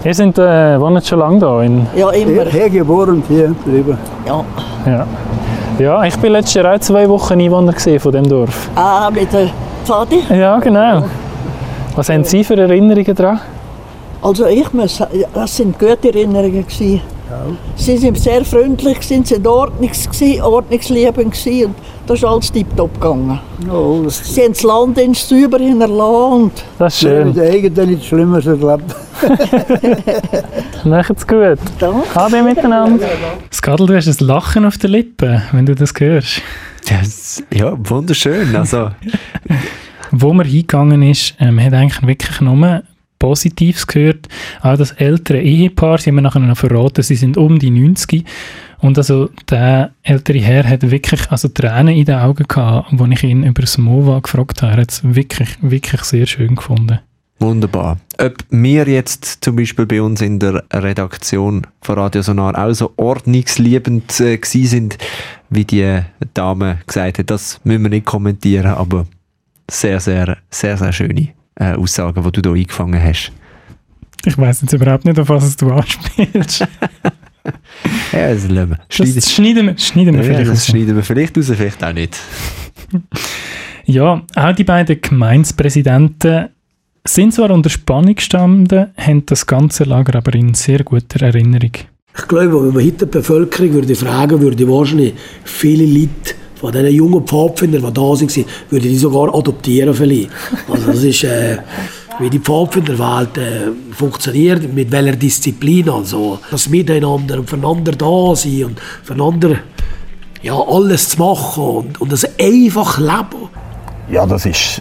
Ihr 0.04 0.14
sind, 0.14 0.38
äh, 0.38 0.80
wohnt 0.80 1.04
schon 1.06 1.18
lange 1.18 1.38
da? 1.38 1.62
In... 1.62 1.86
Ja, 1.96 2.10
immer. 2.10 2.44
Hier 2.44 2.70
geboren 2.70 3.22
hier 3.28 3.54
drüben. 3.64 3.98
Ja. 4.26 4.44
ja. 4.86 5.06
Ja, 5.78 6.04
ich 6.04 6.22
war 6.22 6.30
letztes 6.30 6.54
Jahr 6.54 6.74
auch 6.74 6.78
zwei 6.78 7.08
Wochen 7.08 7.40
Einwohner 7.40 7.72
von 7.72 8.12
diesem 8.12 8.28
Dorf. 8.28 8.68
Ah, 8.76 9.10
mit 9.10 9.32
der 9.32 9.48
Pfadi? 9.84 10.22
Ja, 10.30 10.58
genau. 10.58 11.04
Was 11.96 12.08
haben 12.08 12.24
Sie 12.24 12.44
für 12.44 12.56
Erinnerungen 12.56 13.14
daran? 13.14 13.40
Also 14.24 14.46
ich 14.46 14.72
muss 14.72 14.96
sagen, 14.96 15.22
das 15.34 15.54
sind 15.54 15.78
gute 15.78 16.08
Erinnerungen 16.08 16.66
gewesen. 16.66 17.02
Ja. 17.28 17.44
Sie 17.76 17.98
sind 17.98 18.18
sehr 18.18 18.42
freundlich, 18.42 19.02
sind 19.02 19.26
sie 19.26 19.46
ordnungs 19.46 20.08
ordnungsliebend 20.40 21.32
gewesen 21.32 21.66
und 21.66 21.74
das 22.06 22.20
ist 22.20 22.24
alles 22.24 22.50
tiptop 22.50 22.94
gegangen. 22.94 23.38
Oh, 23.70 24.08
sie 24.08 24.44
haben 24.44 24.54
das 24.54 24.62
Land 24.62 24.96
in 24.96 25.12
sauber 25.12 25.58
hinterlassen. 25.58 26.52
Das 26.78 26.94
ist 26.94 27.00
schön. 27.00 27.34
Ja, 27.34 27.42
eigenen 27.42 27.90
nichts 27.90 28.06
Schlimmeres 28.06 28.46
erlebt. 28.46 28.94
Macht's 30.84 31.26
gut. 31.26 31.58
Danke. 31.78 32.08
Ade 32.14 32.42
miteinander. 32.42 33.06
Skadl, 33.52 33.86
du 33.86 33.94
hast 33.94 34.08
ein 34.08 34.26
Lachen 34.26 34.64
auf 34.64 34.78
den 34.78 34.92
Lippen, 34.92 35.42
wenn 35.52 35.66
du 35.66 35.74
das 35.74 35.92
hörst. 35.98 36.40
Das, 36.88 37.42
ja, 37.52 37.74
wunderschön. 37.76 38.56
Also. 38.56 38.88
Wo 40.10 40.32
man 40.32 40.46
hingegangen 40.46 41.02
ist, 41.02 41.34
ähm, 41.40 41.62
hat 41.62 41.74
eigentlich 41.74 42.06
wirklich 42.06 42.40
nur 42.40 42.82
Positives 43.24 43.86
gehört. 43.86 44.28
Auch 44.60 44.76
das 44.76 44.90
ältere 44.90 45.40
Ehepaar, 45.40 45.96
sie 45.96 46.10
haben 46.10 46.16
mir 46.16 46.22
nachher 46.22 46.40
noch 46.40 46.58
verraten, 46.58 47.02
sie 47.02 47.14
sind 47.14 47.38
um 47.38 47.58
die 47.58 47.70
90 47.70 48.22
und 48.80 48.98
also 48.98 49.30
der 49.48 49.92
ältere 50.02 50.40
Herr 50.40 50.68
hat 50.68 50.90
wirklich 50.90 51.30
also 51.30 51.48
Tränen 51.48 51.96
in 51.96 52.04
den 52.04 52.16
Augen 52.16 52.44
gehabt, 52.46 52.92
als 52.92 53.10
ich 53.12 53.24
ihn 53.24 53.42
über 53.42 53.62
das 53.62 53.78
MOVA 53.78 54.18
gefragt 54.18 54.60
habe. 54.60 54.72
Er 54.72 54.82
hat 54.82 54.92
es 54.92 55.02
wirklich, 55.02 55.48
wirklich 55.62 56.02
sehr 56.02 56.26
schön 56.26 56.54
gefunden. 56.54 56.98
Wunderbar. 57.38 57.96
Ob 58.18 58.44
wir 58.50 58.86
jetzt 58.86 59.42
zum 59.42 59.56
Beispiel 59.56 59.86
bei 59.86 60.02
uns 60.02 60.20
in 60.20 60.38
der 60.38 60.62
Redaktion 60.70 61.66
von 61.80 61.94
Radio 61.94 62.20
Sonar 62.20 62.58
auch 62.62 62.74
so 62.74 62.92
ordnungsliebend 62.96 64.20
äh, 64.20 64.38
sind, 64.42 64.98
wie 65.48 65.64
die 65.64 66.00
Dame 66.34 66.78
gesagt 66.86 67.20
hat, 67.20 67.30
das 67.30 67.58
müssen 67.64 67.84
wir 67.84 67.90
nicht 67.90 68.04
kommentieren, 68.04 68.66
aber 68.66 69.06
sehr, 69.70 69.98
sehr, 69.98 70.36
sehr, 70.50 70.76
sehr 70.76 70.92
schöne 70.92 71.30
äh, 71.56 71.74
Aussagen, 71.74 72.22
die 72.22 72.42
du 72.42 72.54
hier 72.54 72.62
eingefangen 72.62 73.02
hast. 73.02 73.32
Ich 74.24 74.38
weiß 74.38 74.62
jetzt 74.62 74.72
überhaupt 74.72 75.04
nicht, 75.04 75.18
auf 75.18 75.28
was 75.28 75.56
du 75.56 75.70
anspielst. 75.70 76.60
ja, 78.12 78.34
das 78.34 78.48
lassen 78.48 78.70
wir. 78.70 78.78
Schneiden, 78.88 79.14
das 79.14 79.32
schneiden 79.32 79.66
wir, 79.66 79.78
schneiden 79.78 80.14
wir 80.14 80.22
ja, 80.22 80.28
vielleicht 80.32 80.50
das 80.50 80.66
schneiden 80.66 80.96
wir 80.96 81.02
vielleicht 81.02 81.36
raus, 81.36 81.52
vielleicht 81.54 81.84
auch 81.84 81.92
nicht. 81.92 82.18
ja, 83.84 84.22
auch 84.34 84.54
die 84.54 84.64
beiden 84.64 85.00
Gemeindepräsidenten 85.00 86.48
sind 87.06 87.34
zwar 87.34 87.50
unter 87.50 87.68
Spannung 87.68 88.14
gestanden, 88.14 88.86
haben 88.96 89.26
das 89.26 89.46
ganze 89.46 89.84
Lager 89.84 90.16
aber 90.16 90.34
in 90.34 90.54
sehr 90.54 90.82
guter 90.84 91.22
Erinnerung. 91.22 91.72
Ich 92.16 92.28
glaube, 92.28 92.66
wenn 92.66 92.74
man 92.74 92.84
heute 92.84 93.06
die 93.06 93.06
Bevölkerung 93.06 93.74
würde 93.74 93.94
fragen 93.94 94.40
würde, 94.40 94.68
wahrscheinlich 94.68 95.14
viele 95.44 95.84
Leute 95.84 96.34
von 96.64 96.72
diesen 96.72 96.94
jungen 96.94 97.26
Pfadfindern, 97.26 97.82
die 97.82 97.92
da 97.92 98.00
waren, 98.00 98.44
würde 98.70 98.88
die 98.88 98.96
sogar 98.96 99.34
adoptieren 99.34 99.92
vielleicht. 99.92 100.30
Also 100.66 100.86
das 100.86 101.02
ist, 101.02 101.24
äh, 101.24 101.58
wie 102.18 102.30
die 102.30 102.38
Pfadfinderwelt 102.38 103.36
äh, 103.36 103.70
funktioniert, 103.92 104.72
mit 104.72 104.90
welcher 104.90 105.16
Disziplin. 105.16 105.90
Also 105.90 106.38
das 106.50 106.70
Miteinander 106.70 107.40
und 107.40 107.50
füreinander 107.50 107.92
da 107.92 108.34
sein 108.34 108.64
und 108.64 108.80
füreinander 109.02 109.56
ja, 110.42 110.58
alles 110.58 111.10
zu 111.10 111.18
machen 111.18 111.64
und, 111.64 112.00
und 112.00 112.10
das 112.10 112.26
einfach 112.40 112.98
leben. 112.98 113.50
Ja, 114.10 114.24
das 114.24 114.46
ist, 114.46 114.80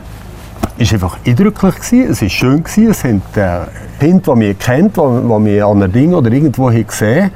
ist 0.77 0.93
einfach 0.93 1.17
eindrücklich 1.25 1.75
gewesen. 1.75 2.11
Es 2.11 2.21
ist 2.21 2.31
schön 2.31 2.63
gewesen. 2.63 2.91
Es 2.91 3.01
sind 3.01 3.23
äh, 3.35 3.65
Kinder, 3.99 4.35
die 4.35 4.39
mich 4.39 4.59
kennt, 4.59 4.95
die, 4.95 5.45
die 5.45 5.61
an 5.61 5.83
einem 5.83 5.91
Ding 5.91 6.13
oder 6.13 6.31
irgendwo 6.31 6.69
haben 6.69 6.87
gesehen 6.87 7.31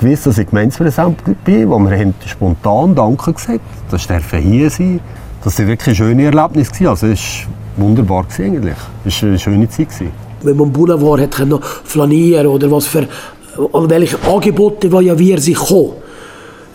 gewusst, 0.00 0.26
dass 0.26 0.38
ich 0.38 0.48
Gemeindepräsident 0.48 1.44
bin, 1.44 1.70
wo 1.70 1.78
wir 1.78 1.96
haben 1.98 2.14
spontan 2.26 2.94
Danke 2.94 3.32
gesagt 3.32 3.60
Das 3.90 4.06
darf 4.06 4.30
hier 4.34 4.70
sein. 4.70 5.00
Das 5.44 5.58
war 5.58 5.66
wirklich 5.66 5.88
ein 5.88 5.94
schönes 5.94 6.24
Erlebnis. 6.34 6.70
Also 6.86 7.06
es 7.06 7.46
war 7.76 7.86
wunderbar 7.86 8.26
eigentlich. 8.38 8.76
Es 9.04 9.22
war 9.22 9.28
eine 9.28 9.38
schöne 9.38 9.68
Zeit. 9.68 9.88
Wenn 10.42 10.56
man 10.56 10.68
am 10.68 10.72
Boulevard 10.72 11.20
hat 11.20 11.32
können 11.32 11.58
flanieren 11.84 12.46
oder 12.46 12.70
was 12.70 12.86
für 12.86 13.06
welche 13.72 14.18
Angebote 14.26 14.88
ja 14.88 15.18
wir 15.18 15.38
sich 15.38 15.56
kommen. 15.56 15.92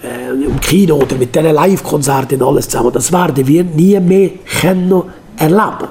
Äh, 0.04 0.46
Im 0.46 0.60
Kino 0.60 0.98
oder 0.98 1.16
mit 1.16 1.34
diesen 1.34 1.54
Live-Konzerten 1.54 2.42
alles 2.44 2.70
zusammen. 2.70 2.92
Das 2.94 3.12
werden 3.12 3.48
wir 3.48 3.64
nie 3.64 4.00
mehr 4.00 4.30
können 4.62 5.02
erleben. 5.38 5.88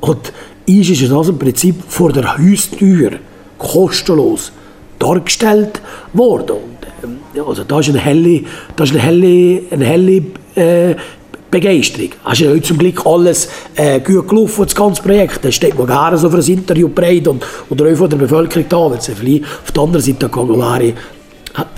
Und 0.00 0.32
ist 0.66 1.10
das 1.10 1.28
im 1.28 1.38
Prinzip 1.38 1.82
vor 1.88 2.12
der 2.12 2.36
Haustür 2.36 3.12
kostenlos 3.56 4.52
dargestellt 4.98 5.80
worden. 6.12 6.56
Und, 6.56 6.86
ähm, 7.04 7.46
also 7.46 7.64
da 7.64 7.80
ist 7.80 7.88
eine 7.88 7.98
helle, 7.98 8.42
da 8.76 8.84
ist 8.84 8.92
eine 8.92 9.00
helle, 9.00 9.62
eine 9.70 9.84
helle 9.84 10.22
äh, 10.54 10.94
Begeisterung. 11.50 12.10
Es 12.26 12.32
ist 12.32 12.40
ja 12.40 12.50
heute 12.50 12.62
zum 12.62 12.78
Glück 12.78 13.06
alles 13.06 13.48
äh, 13.74 14.00
gut 14.00 14.28
gelaufen, 14.28 14.64
das 14.64 14.74
ganze 14.74 15.02
Projekt. 15.02 15.44
Da 15.44 15.50
steht 15.50 15.78
man 15.78 15.86
gerne 15.86 16.18
so 16.18 16.28
für 16.28 16.38
ein 16.38 16.46
Interview 16.46 16.88
bereit 16.88 17.26
und, 17.26 17.42
und 17.70 17.82
auch 17.82 17.96
von 17.96 18.10
der 18.10 18.18
Bevölkerung 18.18 18.66
da. 18.68 18.90
Wenn 18.90 18.98
es 18.98 19.10
auf 19.10 19.72
der 19.72 19.82
anderen 19.82 20.04
Seite 20.04 20.30
wäre, 20.30 20.92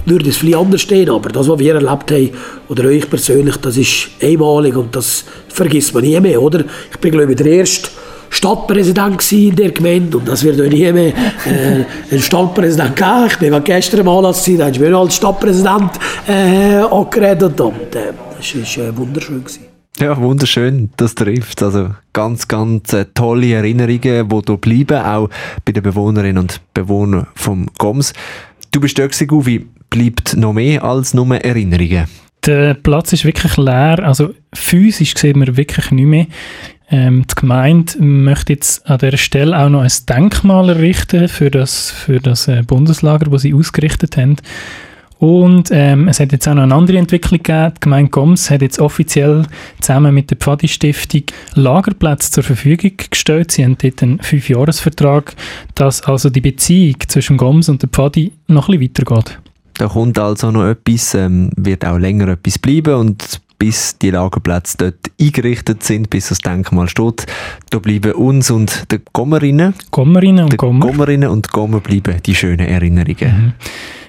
würde 0.06 0.28
es 0.28 0.38
viel 0.38 0.56
anders 0.56 0.80
stehen. 0.80 1.10
Aber 1.10 1.28
das, 1.28 1.48
was 1.48 1.58
wir 1.58 1.74
erlebt 1.74 2.10
haben, 2.10 2.30
oder 2.68 2.84
euch 2.84 3.08
persönlich, 3.08 3.56
das 3.58 3.76
ist 3.76 4.08
einmalig 4.20 4.76
und 4.76 4.94
das 4.94 5.24
vergisst 5.48 5.94
man 5.94 6.02
nie 6.02 6.18
mehr, 6.20 6.42
oder? 6.42 6.64
Ich 6.90 6.98
bin, 6.98 7.12
glaube 7.12 7.30
ich, 7.30 7.38
der 7.38 7.46
Erste, 7.46 7.90
Stadtpräsident 8.30 9.32
in 9.32 9.54
der 9.54 9.72
Gemeinde 9.72 10.16
und 10.16 10.26
das 10.26 10.42
wird 10.42 10.60
auch 10.60 10.70
nie 10.70 10.90
mehr 10.92 11.12
äh, 11.46 11.84
ein 12.10 12.20
Stadtpräsident 12.20 12.96
geben. 12.96 13.36
Ich 13.40 13.50
war 13.50 13.60
gestern 13.60 14.06
mal 14.06 14.24
als 14.24 14.44
da 14.44 14.64
habe 14.64 14.70
ich 14.70 14.80
mir 14.80 14.96
als 14.96 15.16
Stadtpräsident 15.16 15.90
äh, 16.26 16.76
angeredet 16.76 17.60
und 17.60 17.94
äh, 17.94 18.12
das 18.38 18.78
war 18.78 18.84
äh, 18.84 18.96
wunderschön. 18.96 19.44
Gewesen. 19.44 19.70
Ja, 19.98 20.16
wunderschön, 20.16 20.90
das 20.96 21.14
trifft. 21.14 21.62
Also 21.62 21.90
ganz, 22.14 22.48
ganz 22.48 22.92
äh, 22.92 23.04
tolle 23.12 23.52
Erinnerungen, 23.52 23.98
die 23.98 24.08
hier 24.08 24.24
bleiben, 24.24 25.04
auch 25.04 25.28
bei 25.64 25.72
den 25.72 25.82
Bewohnerinnen 25.82 26.38
und 26.38 26.60
Bewohnern 26.72 27.26
vom 27.34 27.66
Goms. 27.76 28.14
Du 28.70 28.80
bist 28.80 28.98
dort, 28.98 29.18
Guvi, 29.28 29.66
bleibt 29.90 30.36
noch 30.36 30.54
mehr 30.54 30.84
als 30.84 31.12
nur 31.12 31.36
Erinnerungen. 31.36 32.06
Der 32.46 32.74
Platz 32.74 33.12
ist 33.12 33.26
wirklich 33.26 33.58
leer, 33.58 34.02
also 34.02 34.30
physisch 34.54 35.14
sieht 35.14 35.36
man 35.36 35.56
wirklich 35.58 35.90
nicht 35.90 36.06
mehr. 36.06 36.26
Ähm, 36.90 37.24
die 37.30 37.34
Gemeinde 37.40 38.02
möchte 38.02 38.52
jetzt 38.52 38.86
an 38.88 38.98
dieser 38.98 39.16
Stelle 39.16 39.56
auch 39.56 39.68
noch 39.68 39.82
ein 39.82 39.92
Denkmal 40.08 40.70
errichten 40.70 41.28
für 41.28 41.50
das, 41.50 41.90
für 41.90 42.20
das 42.20 42.48
äh, 42.48 42.62
Bundeslager, 42.66 43.30
das 43.30 43.42
sie 43.42 43.54
ausgerichtet 43.54 44.16
haben. 44.16 44.36
Und 45.20 45.68
ähm, 45.70 46.08
es 46.08 46.18
hat 46.18 46.32
jetzt 46.32 46.48
auch 46.48 46.54
noch 46.54 46.62
eine 46.62 46.74
andere 46.74 46.96
Entwicklung 46.96 47.42
gegeben. 47.42 47.74
Die 47.76 47.80
Gemeinde 47.80 48.10
Goms 48.10 48.50
hat 48.50 48.62
jetzt 48.62 48.80
offiziell 48.80 49.44
zusammen 49.80 50.14
mit 50.14 50.30
der 50.30 50.38
Pfadi-Stiftung 50.38 51.24
Lagerplätze 51.54 52.30
zur 52.30 52.42
Verfügung 52.42 52.92
gestellt. 53.10 53.52
Sie 53.52 53.62
haben 53.62 53.76
dort 53.76 54.02
einen 54.02 54.18
Fünfjahresvertrag, 54.20 55.36
dass 55.74 56.02
also 56.02 56.30
die 56.30 56.40
Beziehung 56.40 56.96
zwischen 57.06 57.36
Goms 57.36 57.68
und 57.68 57.82
der 57.82 57.90
Pfadi 57.90 58.32
noch 58.48 58.70
ein 58.70 58.78
bisschen 58.80 59.06
weitergeht. 59.06 59.38
Da 59.74 59.88
kommt 59.88 60.18
also 60.18 60.50
noch 60.50 60.66
etwas, 60.66 61.14
ähm, 61.14 61.50
wird 61.54 61.84
auch 61.84 61.98
länger 61.98 62.28
etwas 62.28 62.58
bleiben 62.58 62.94
und 62.94 63.42
bis 63.60 63.98
die 63.98 64.10
Lagerplätze 64.10 64.76
dort 64.78 65.12
eingerichtet 65.20 65.84
sind, 65.84 66.10
bis 66.10 66.30
das 66.30 66.38
Denkmal 66.38 66.88
steht. 66.88 67.26
Da 67.68 67.78
bleiben 67.78 68.12
uns 68.12 68.50
und 68.50 68.90
den 68.90 69.02
Gommerinnen, 69.12 69.74
Gommerinnen 69.90 70.44
und 70.46 70.56
Gommer. 70.56 70.86
Gommerinnen 70.86 71.28
und 71.28 71.52
Gommer 71.52 71.80
bleiben 71.80 72.16
die 72.24 72.34
schönen 72.34 72.66
Erinnerungen. 72.66 73.54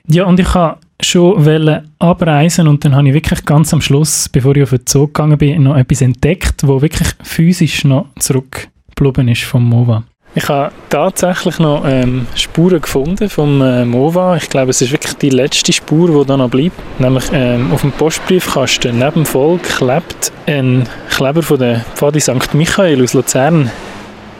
Mhm. 0.07 0.13
Ja, 0.13 0.23
und 0.25 0.39
ich 0.39 0.53
habe 0.55 0.79
schon 1.01 1.83
abreisen 1.99 2.67
und 2.67 2.85
dann 2.85 2.95
habe 2.95 3.09
ich 3.09 3.13
wirklich 3.13 3.45
ganz 3.45 3.73
am 3.73 3.81
Schluss, 3.81 4.29
bevor 4.29 4.55
ich 4.55 4.63
auf 4.63 4.69
den 4.69 4.85
Zug 4.85 5.13
gegangen 5.13 5.37
bin, 5.37 5.63
noch 5.63 5.75
etwas 5.75 6.01
entdeckt, 6.01 6.65
wo 6.65 6.81
wirklich 6.81 7.09
physisch 7.21 7.83
noch 7.83 8.07
zurückgeblieben 8.19 9.27
ist 9.27 9.43
vom 9.43 9.67
MOVA. 9.67 10.03
Ich 10.33 10.47
habe 10.47 10.71
tatsächlich 10.89 11.59
noch 11.59 11.83
ähm, 11.85 12.25
Spuren 12.35 12.79
gefunden 12.79 13.29
vom 13.29 13.61
äh, 13.61 13.83
MOVA. 13.83 14.37
Ich 14.37 14.47
glaube, 14.47 14.69
es 14.69 14.81
ist 14.81 14.93
wirklich 14.93 15.15
die 15.15 15.29
letzte 15.29 15.73
Spur, 15.73 16.07
die 16.07 16.27
da 16.27 16.37
noch 16.37 16.49
bleibt. 16.49 16.79
Nämlich 16.99 17.25
ähm, 17.33 17.69
auf 17.73 17.81
dem 17.81 17.91
Postbriefkasten 17.91 18.97
neben 18.97 19.11
dem 19.11 19.25
Volk 19.25 19.61
klebt 19.63 20.31
ein 20.45 20.87
Kleber 21.09 21.43
von 21.43 21.59
der 21.59 21.81
Pfadi 21.95 22.21
St. 22.21 22.53
Michael 22.53 23.03
aus 23.03 23.13
Luzern. 23.13 23.69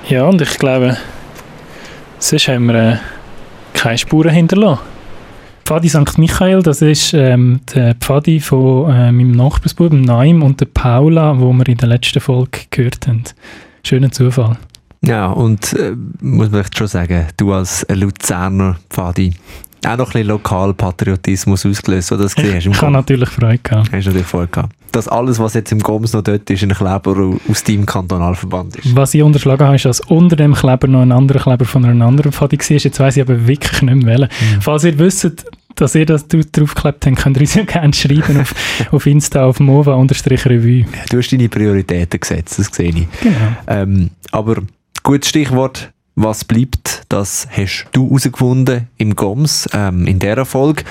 Ja, 0.08 0.24
und 0.24 0.42
ich 0.42 0.58
glaube, 0.58 0.96
sonst 2.20 2.48
haben 2.48 2.68
wir 2.68 2.94
äh, 2.94 2.98
keine 3.74 3.98
Spuren 3.98 4.32
hinterlassen. 4.32 4.80
Pfadi 5.66 5.90
St. 5.90 6.18
Michael, 6.18 6.64
das 6.64 6.82
ist 6.82 7.14
ähm, 7.14 7.60
der 7.76 7.96
Pfadi 7.96 8.40
von 8.40 8.90
äh, 8.90 9.12
meinem 9.12 9.32
Nachbarsbuben 9.32 10.02
Naim 10.02 10.42
und 10.42 10.62
der 10.62 10.68
Paula, 10.68 11.38
wo 11.38 11.52
wir 11.52 11.68
in 11.68 11.78
der 11.78 11.90
letzten 11.90 12.22
Folge 12.22 12.60
gehört 12.70 13.08
haben. 13.08 13.26
Schöner 13.84 14.12
Zufall. 14.12 14.56
Ja, 15.04 15.28
und 15.28 15.74
äh, 15.74 15.96
muss 16.22 16.52
man 16.52 16.64
schon 16.76 16.88
sagen, 16.88 17.28
du 17.38 17.54
als 17.54 17.86
Luzerner 17.90 18.78
Pfadi, 18.90 19.34
auch 19.84 19.98
noch 19.98 20.10
ein 20.10 20.12
bisschen 20.12 20.28
Lokalpatriotismus 20.28 21.66
ausgelöst, 21.66 22.12
oder 22.12 22.24
das 22.24 22.36
gesehen 22.36 22.56
hast? 22.56 22.68
Ich 22.68 22.82
habe 22.82 22.92
natürlich 22.92 23.30
Freude 23.30 23.58
gehabt. 23.58 23.92
Hast 23.92 24.06
natürlich 24.06 24.28
Freude 24.28 24.48
gehabt. 24.50 24.76
Dass 24.92 25.08
alles, 25.08 25.40
was 25.40 25.56
jetzt 25.56 25.72
im 25.72 25.80
Goms 25.80 26.14
noch 26.14 26.22
dort 26.22 26.48
ist, 26.50 26.62
ein 26.62 26.70
Kleber 26.70 27.34
aus 27.50 27.64
deinem 27.64 27.86
Kantonalverband 27.88 28.76
ist. 28.76 28.96
Was 28.96 29.14
ich 29.16 29.24
unterschlagen 29.24 29.66
habe, 29.66 29.76
ist, 29.76 29.86
dass 29.86 30.02
unter 30.02 30.36
dem 30.36 30.54
Kleber 30.54 30.88
noch 30.88 31.02
ein 31.02 31.12
anderer 31.12 31.40
Kleber 31.40 31.66
von 31.66 31.84
einer 31.84 32.06
anderen 32.06 32.32
Pfadi 32.32 32.60
war. 32.60 32.78
Jetzt 32.78 33.00
weiss 33.00 33.18
ich 33.18 33.24
aber 33.24 33.48
wirklich 33.48 33.82
nicht 33.82 33.96
mehr 33.96 34.06
wählen. 34.06 34.30
Mhm. 34.30 34.62
Falls 34.62 34.84
ihr 34.84 35.00
wisst, 35.00 35.46
dass 35.76 35.96
ihr 35.96 36.06
das 36.06 36.28
draufgeklebt 36.28 37.06
habt, 37.08 37.18
könnt 37.18 37.38
ihr 37.38 37.42
uns 37.42 37.56
ja 37.56 37.64
gerne 37.64 37.94
schreiben 37.94 38.42
auf, 38.42 38.54
auf 38.92 39.08
Insta 39.08 39.46
auf 39.46 39.60
mova-revue. 39.60 40.86
Du 41.10 41.18
hast 41.18 41.32
deine 41.32 41.50
Prioritäten 41.50 42.20
gesetzt, 42.20 42.60
das 42.60 42.68
sehe 42.68 42.90
ich. 42.90 43.08
Genau. 43.22 43.36
Ähm, 43.68 44.12
aber 44.32 44.58
Gutes 45.04 45.30
Stichwort, 45.30 45.92
was 46.16 46.46
bleibt, 46.46 47.04
das 47.10 47.48
hast 47.50 47.88
du 47.92 48.06
herausgefunden 48.06 48.88
im 48.98 49.16
GOMS, 49.16 49.68
ähm, 49.74 50.06
in 50.06 50.20
dieser 50.20 50.46
Folge. 50.46 50.84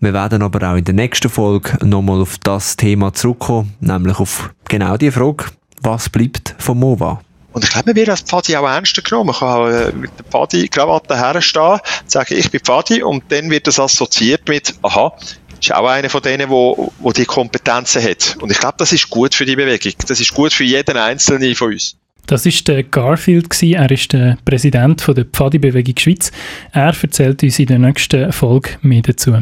Wir 0.00 0.12
werden 0.12 0.42
aber 0.42 0.68
auch 0.68 0.76
in 0.76 0.84
der 0.84 0.94
nächsten 0.94 1.28
Folge 1.28 1.78
nochmal 1.86 2.20
auf 2.20 2.38
das 2.42 2.76
Thema 2.76 3.14
zurückkommen, 3.14 3.74
nämlich 3.78 4.18
auf 4.18 4.50
genau 4.68 4.96
die 4.96 5.12
Frage, 5.12 5.44
was 5.80 6.08
bleibt 6.08 6.56
vom 6.58 6.80
MOVA? 6.80 7.20
Und 7.52 7.62
ich 7.62 7.70
glaube, 7.70 7.90
man 7.90 7.96
wird 7.96 8.08
als 8.08 8.22
Pfadi 8.22 8.56
auch 8.56 8.66
ernster 8.66 9.02
genommen. 9.02 9.26
Man 9.28 9.36
kann 9.36 9.48
auch 9.48 9.68
äh, 9.68 9.92
mit 9.92 10.10
der 10.18 10.24
Pfadi-Krawatte 10.24 11.16
herstehen, 11.16 11.78
sagen, 12.06 12.34
ich 12.36 12.50
bin 12.50 12.60
Pfadi, 12.60 13.02
und 13.02 13.24
dann 13.28 13.48
wird 13.48 13.68
das 13.68 13.78
assoziiert 13.78 14.48
mit, 14.48 14.74
aha, 14.82 15.12
ist 15.60 15.72
auch 15.72 15.86
einer 15.86 16.10
von 16.10 16.22
denen, 16.22 16.50
wo, 16.50 16.92
wo 16.98 17.12
die 17.12 17.26
Kompetenzen 17.26 18.02
hat. 18.02 18.36
Und 18.40 18.50
ich 18.50 18.58
glaube, 18.58 18.74
das 18.78 18.92
ist 18.92 19.08
gut 19.08 19.34
für 19.34 19.44
die 19.44 19.54
Bewegung. 19.54 19.92
Das 20.08 20.18
ist 20.18 20.34
gut 20.34 20.52
für 20.52 20.64
jeden 20.64 20.96
Einzelnen 20.96 21.54
von 21.54 21.72
uns. 21.72 21.96
Das 22.26 22.46
ist 22.46 22.68
der 22.68 22.84
Garfield. 22.84 23.62
Er 23.62 23.90
ist 23.90 24.12
der 24.12 24.38
Präsident 24.44 25.00
von 25.00 25.14
der 25.14 25.24
Pfadi-Bewegung 25.24 25.96
Schweiz. 25.98 26.30
Er 26.72 26.94
erzählt 27.00 27.42
uns 27.42 27.58
in 27.58 27.66
der 27.66 27.78
nächsten 27.78 28.32
Folge 28.32 28.70
mehr 28.82 29.02
dazu. 29.02 29.38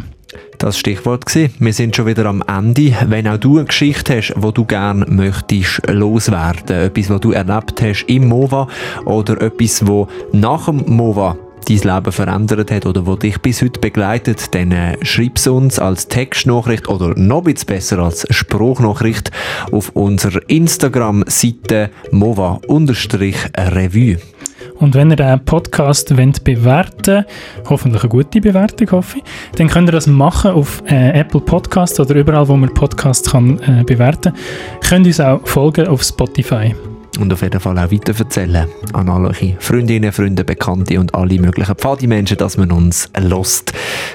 Das 0.59 0.79
Stichwort 0.79 1.27
gewesen. 1.27 1.55
Wir 1.59 1.73
sind 1.73 1.97
schon 1.97 2.07
wieder 2.07 2.27
am 2.27 2.43
Ende. 2.47 2.95
Wenn 3.07 3.27
auch 3.27 3.39
du 3.39 3.57
eine 3.59 3.67
Geschichte 3.67 4.17
hast, 4.17 4.35
wo 4.37 4.51
du 4.51 4.65
gerne 4.65 5.07
möchtest 5.07 5.83
loswerden, 5.89 6.77
etwas, 6.77 7.11
was 7.11 7.21
du 7.21 7.33
erlebt 7.33 7.81
hast 7.83 8.05
im 8.05 8.29
MOVA 8.29 8.69
oder 9.05 9.41
etwas, 9.41 9.87
wo 9.87 10.09
nach 10.33 10.67
dem 10.67 10.85
MOVA 10.87 11.37
dein 11.69 11.95
Leben 11.95 12.13
verändert 12.13 12.71
hat 12.71 12.87
oder 12.87 13.07
wo 13.07 13.17
dich 13.17 13.39
bis 13.41 13.63
heute 13.63 13.81
begleitet, 13.81 14.55
dann 14.55 14.73
äh, 14.73 14.97
schreib 15.03 15.37
es 15.37 15.47
uns 15.47 15.79
als 15.79 16.09
Textnachricht 16.09 16.89
oder 16.89 17.19
noch 17.19 17.47
ein 17.47 17.55
besser 17.67 17.99
als 17.99 18.27
Spruchnachricht 18.31 19.31
auf 19.73 19.91
unserer 19.91 20.41
Instagram-Seite 20.49 21.91
mova-revue. 22.11 22.99
Und 24.81 24.95
wenn 24.95 25.11
ihr 25.11 25.17
den 25.17 25.45
Podcast 25.45 26.17
wollt 26.17 26.43
bewerten 26.43 27.25
hoffentlich 27.69 28.03
eine 28.03 28.09
gute 28.09 28.41
Bewertung, 28.41 28.91
hoffe 28.93 29.19
ich, 29.19 29.25
dann 29.57 29.69
könnt 29.69 29.89
ihr 29.89 29.93
das 29.93 30.07
machen 30.07 30.53
auf 30.53 30.83
äh, 30.87 31.21
Apple 31.21 31.41
Podcasts 31.41 32.01
oder 32.01 32.15
überall, 32.15 32.49
wo 32.49 32.57
man 32.57 32.73
Podcasts 32.73 33.31
kann, 33.31 33.59
äh, 33.61 33.85
bewerten 33.85 34.33
kann. 34.33 34.81
Könnt 34.89 35.07
uns 35.07 35.21
auch 35.21 35.47
folgen 35.47 35.87
auf 35.87 36.03
Spotify. 36.03 36.75
Und 37.21 37.33
auf 37.33 37.43
jeden 37.43 37.61
Fall 37.61 37.79
auch 37.79 37.91
weiterverzählen 37.91 38.67
an 38.93 39.09
alle 39.09 39.33
Freundinnen, 39.59 40.13
Freunde, 40.13 40.45
Bekannte 40.45 40.99
und 40.99 41.15
alle 41.15 41.39
möglichen 41.39 41.75
Pfadi-Menschen, 41.75 42.37
dass 42.37 42.57
man 42.57 42.73
uns 42.73 43.09
lost. 43.19 43.73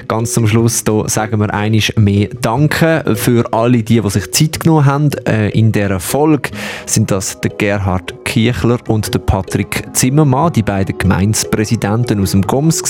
Ganz 0.07 0.33
zum 0.33 0.47
Schluss 0.47 0.83
da 0.83 1.07
sagen 1.07 1.39
wir 1.39 1.53
einisch 1.53 1.95
mehr 1.95 2.29
Danke 2.41 3.03
für 3.15 3.51
alle 3.53 3.83
die, 3.83 4.01
die 4.01 4.09
sich 4.09 4.31
Zeit 4.31 4.59
genommen 4.59 4.85
haben. 4.85 5.09
Äh, 5.27 5.49
in 5.49 5.71
dieser 5.71 5.99
Folge 5.99 6.51
sind 6.85 7.11
das 7.11 7.39
der 7.41 7.51
Gerhard 7.51 8.13
Kiechler 8.25 8.79
und 8.87 9.13
der 9.13 9.19
Patrick 9.19 9.83
Zimmermann, 9.93 10.51
die 10.53 10.63
beiden 10.63 10.97
Gemeindepräsidenten 10.97 12.21
aus 12.21 12.31
dem 12.31 12.41
GOMS 12.41 12.83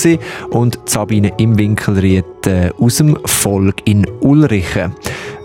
und 0.50 0.78
Sabine 0.86 1.32
Imwinkelried 1.38 2.24
äh, 2.46 2.70
aus 2.78 2.96
dem 2.96 3.16
Volk 3.24 3.76
in 3.84 4.06
Ulrichen. 4.20 4.94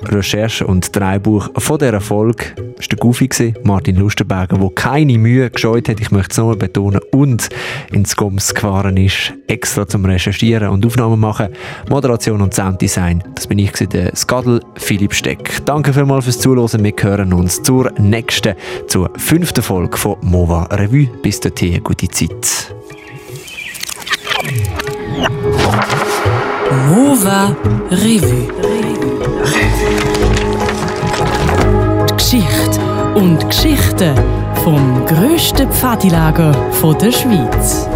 Recherche 0.10 0.66
und 0.66 0.96
Drehbuch 0.96 1.50
von 1.58 1.78
dieser 1.78 2.02
Folge 2.02 2.46
war 2.58 2.88
der 2.88 2.98
Goofy, 2.98 3.54
Martin 3.64 3.96
Lustenberger, 3.98 4.58
der 4.58 4.70
keine 4.72 5.18
Mühe 5.18 5.50
gescheut 5.50 5.88
hat, 5.90 6.00
ich 6.00 6.12
möchte 6.12 6.32
es 6.32 6.38
nochmal 6.38 6.56
betonen, 6.56 7.02
und 7.12 7.50
ins 7.92 8.16
Goms 8.16 8.54
gefahren 8.54 8.98
ist, 8.98 9.34
extra 9.48 9.88
zum 9.88 10.06
Recherchieren 10.06 10.70
und 10.70 10.86
Aufnahmen 10.86 11.20
machen. 11.20 11.50
Moderation 11.90 12.42
und 12.42 12.54
Sounddesign, 12.54 13.24
das 13.36 13.48
bin 13.48 13.60
ich, 13.60 13.72
der 13.72 14.16
Skadel 14.16 14.62
Philipp 14.76 15.14
Steck. 15.14 15.66
Danke 15.66 15.94
vielmals 15.94 16.26
fürs 16.26 16.40
Zuhören. 16.40 16.84
Wir 16.84 16.94
hören 17.00 17.34
uns 17.34 17.62
zur 17.62 17.92
nächsten, 18.00 18.56
zur 18.88 19.12
fünften 19.18 19.62
Folge 19.62 19.98
von 19.98 20.18
MOVA 20.22 20.64
Revue. 20.72 21.08
Bis 21.22 21.40
dahin, 21.40 21.84
gute 21.84 22.08
Zeit. 22.08 22.74
MOVA 26.90 27.56
Revue. 27.92 29.01
Die 29.52 29.58
Geschichte 32.16 32.80
und 33.16 33.50
Geschichten 33.50 34.16
vom 34.64 35.06
grössten 35.06 35.70
Pfadilager 35.70 36.54
der 36.94 37.12
Schweiz. 37.12 37.90